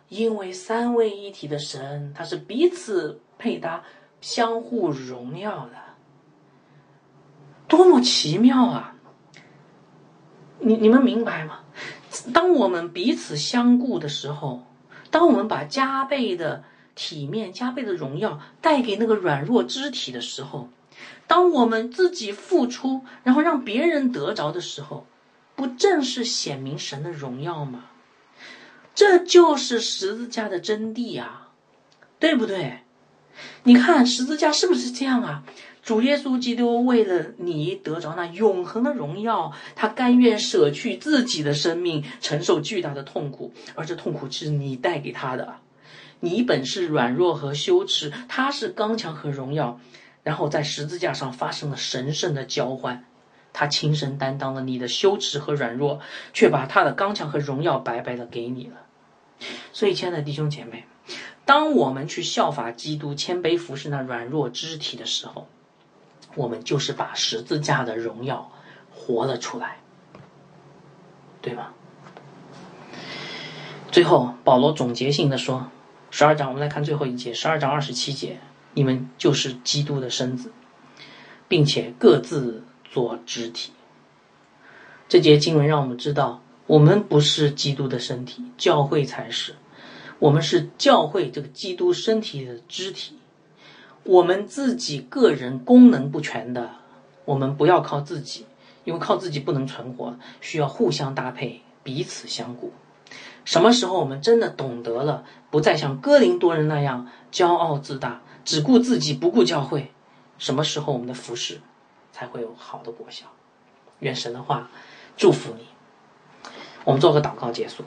[0.08, 3.82] 因为三位一体的神，他是彼此配搭、
[4.20, 5.76] 相互荣耀的，
[7.66, 8.94] 多么奇妙啊！
[10.58, 11.60] 你你们明白吗？
[12.32, 14.66] 当我们彼此相顾的时候，
[15.10, 20.68] 当我们把加倍的体面、加倍的荣耀带给那个软弱肢体的时候，
[21.26, 25.06] 当我们自己付出，然后让别人得着的时候，
[25.54, 27.84] 不正是显明神的荣耀吗？
[28.94, 31.48] 这就是十字架的真谛啊，
[32.18, 32.80] 对不对？
[33.62, 35.42] 你看十字架是不是这样啊？
[35.82, 45.56] 主耶稣基督为了你得着那永恒的荣耀，他甘愿舍去自己的生命，承受巨大的痛苦，而这痛苦是你带给他的。
[46.20, 49.80] 你本是软弱和羞耻，他是刚强和荣耀，
[50.22, 53.04] 然后在十字架上发生了神圣的交换，
[53.52, 55.98] 他亲身担当了你的羞耻和软弱，
[56.32, 58.86] 却把他的刚强和荣耀白白的给你了。
[59.72, 60.84] 所以，亲爱的弟兄姐妹，
[61.44, 65.48] 当我们去效法基督，谦卑服侍那软弱肢体的时候，
[66.34, 68.50] 我们就是把十字架的荣耀
[68.90, 69.78] 活了出来，
[71.40, 71.68] 对吗？
[73.90, 75.70] 最后，保罗总结性的说
[76.10, 78.40] ：“十二章，我们来看最后一节，十二章二十七节，
[78.72, 80.50] 你们就是基督的身子，
[81.46, 83.72] 并且各自做肢体。”
[85.08, 89.56] 这节经文让我们知道，我们不是基督的身体，教会才是。
[90.18, 93.18] 我们是教会这个基督身体的肢体。
[94.04, 96.70] 我们自己个人功能不全的，
[97.24, 98.46] 我们不要靠自己，
[98.84, 102.72] 因为靠自己不能存活，需要互相搭配，彼此相顾。
[103.44, 109.92] 什么时候我们真的懂得了，不再像哥林多人那样骄傲自大，只顾自己不顾教会？
[110.38, 111.60] 什么时候我们的服饰
[112.12, 113.26] 才会有好的果效？
[114.00, 114.70] 愿神的话
[115.16, 115.66] 祝福你。
[116.84, 117.84] 我们做个祷告结束。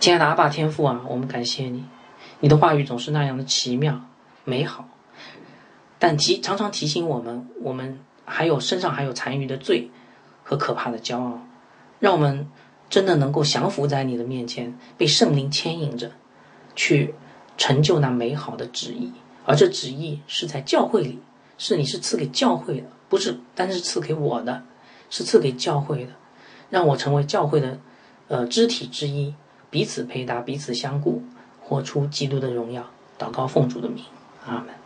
[0.00, 1.86] 亲爱的阿爸天父啊，我们感谢你，
[2.40, 4.02] 你的话语总是那样的奇妙
[4.44, 4.88] 美好，
[5.98, 9.90] 但提常常提醒我们，我们还有身上还有残余的罪
[10.42, 11.40] 和可怕的骄傲，
[12.00, 12.48] 让我们。
[12.92, 16.10] 真的能够降服在你的面前，被圣灵牵引着，
[16.76, 17.14] 去
[17.56, 19.10] 成就那美好的旨意。
[19.46, 21.18] 而这旨意是在教会里，
[21.56, 24.62] 是你是赐给教会的，不是单是赐给我的，
[25.08, 26.12] 是赐给教会的，
[26.68, 27.78] 让我成为教会的
[28.28, 29.34] 呃肢体之一，
[29.70, 31.22] 彼此配搭，彼此相顾，
[31.62, 32.90] 活出基督的荣耀。
[33.18, 34.04] 祷告奉主的名，
[34.44, 34.81] 阿门。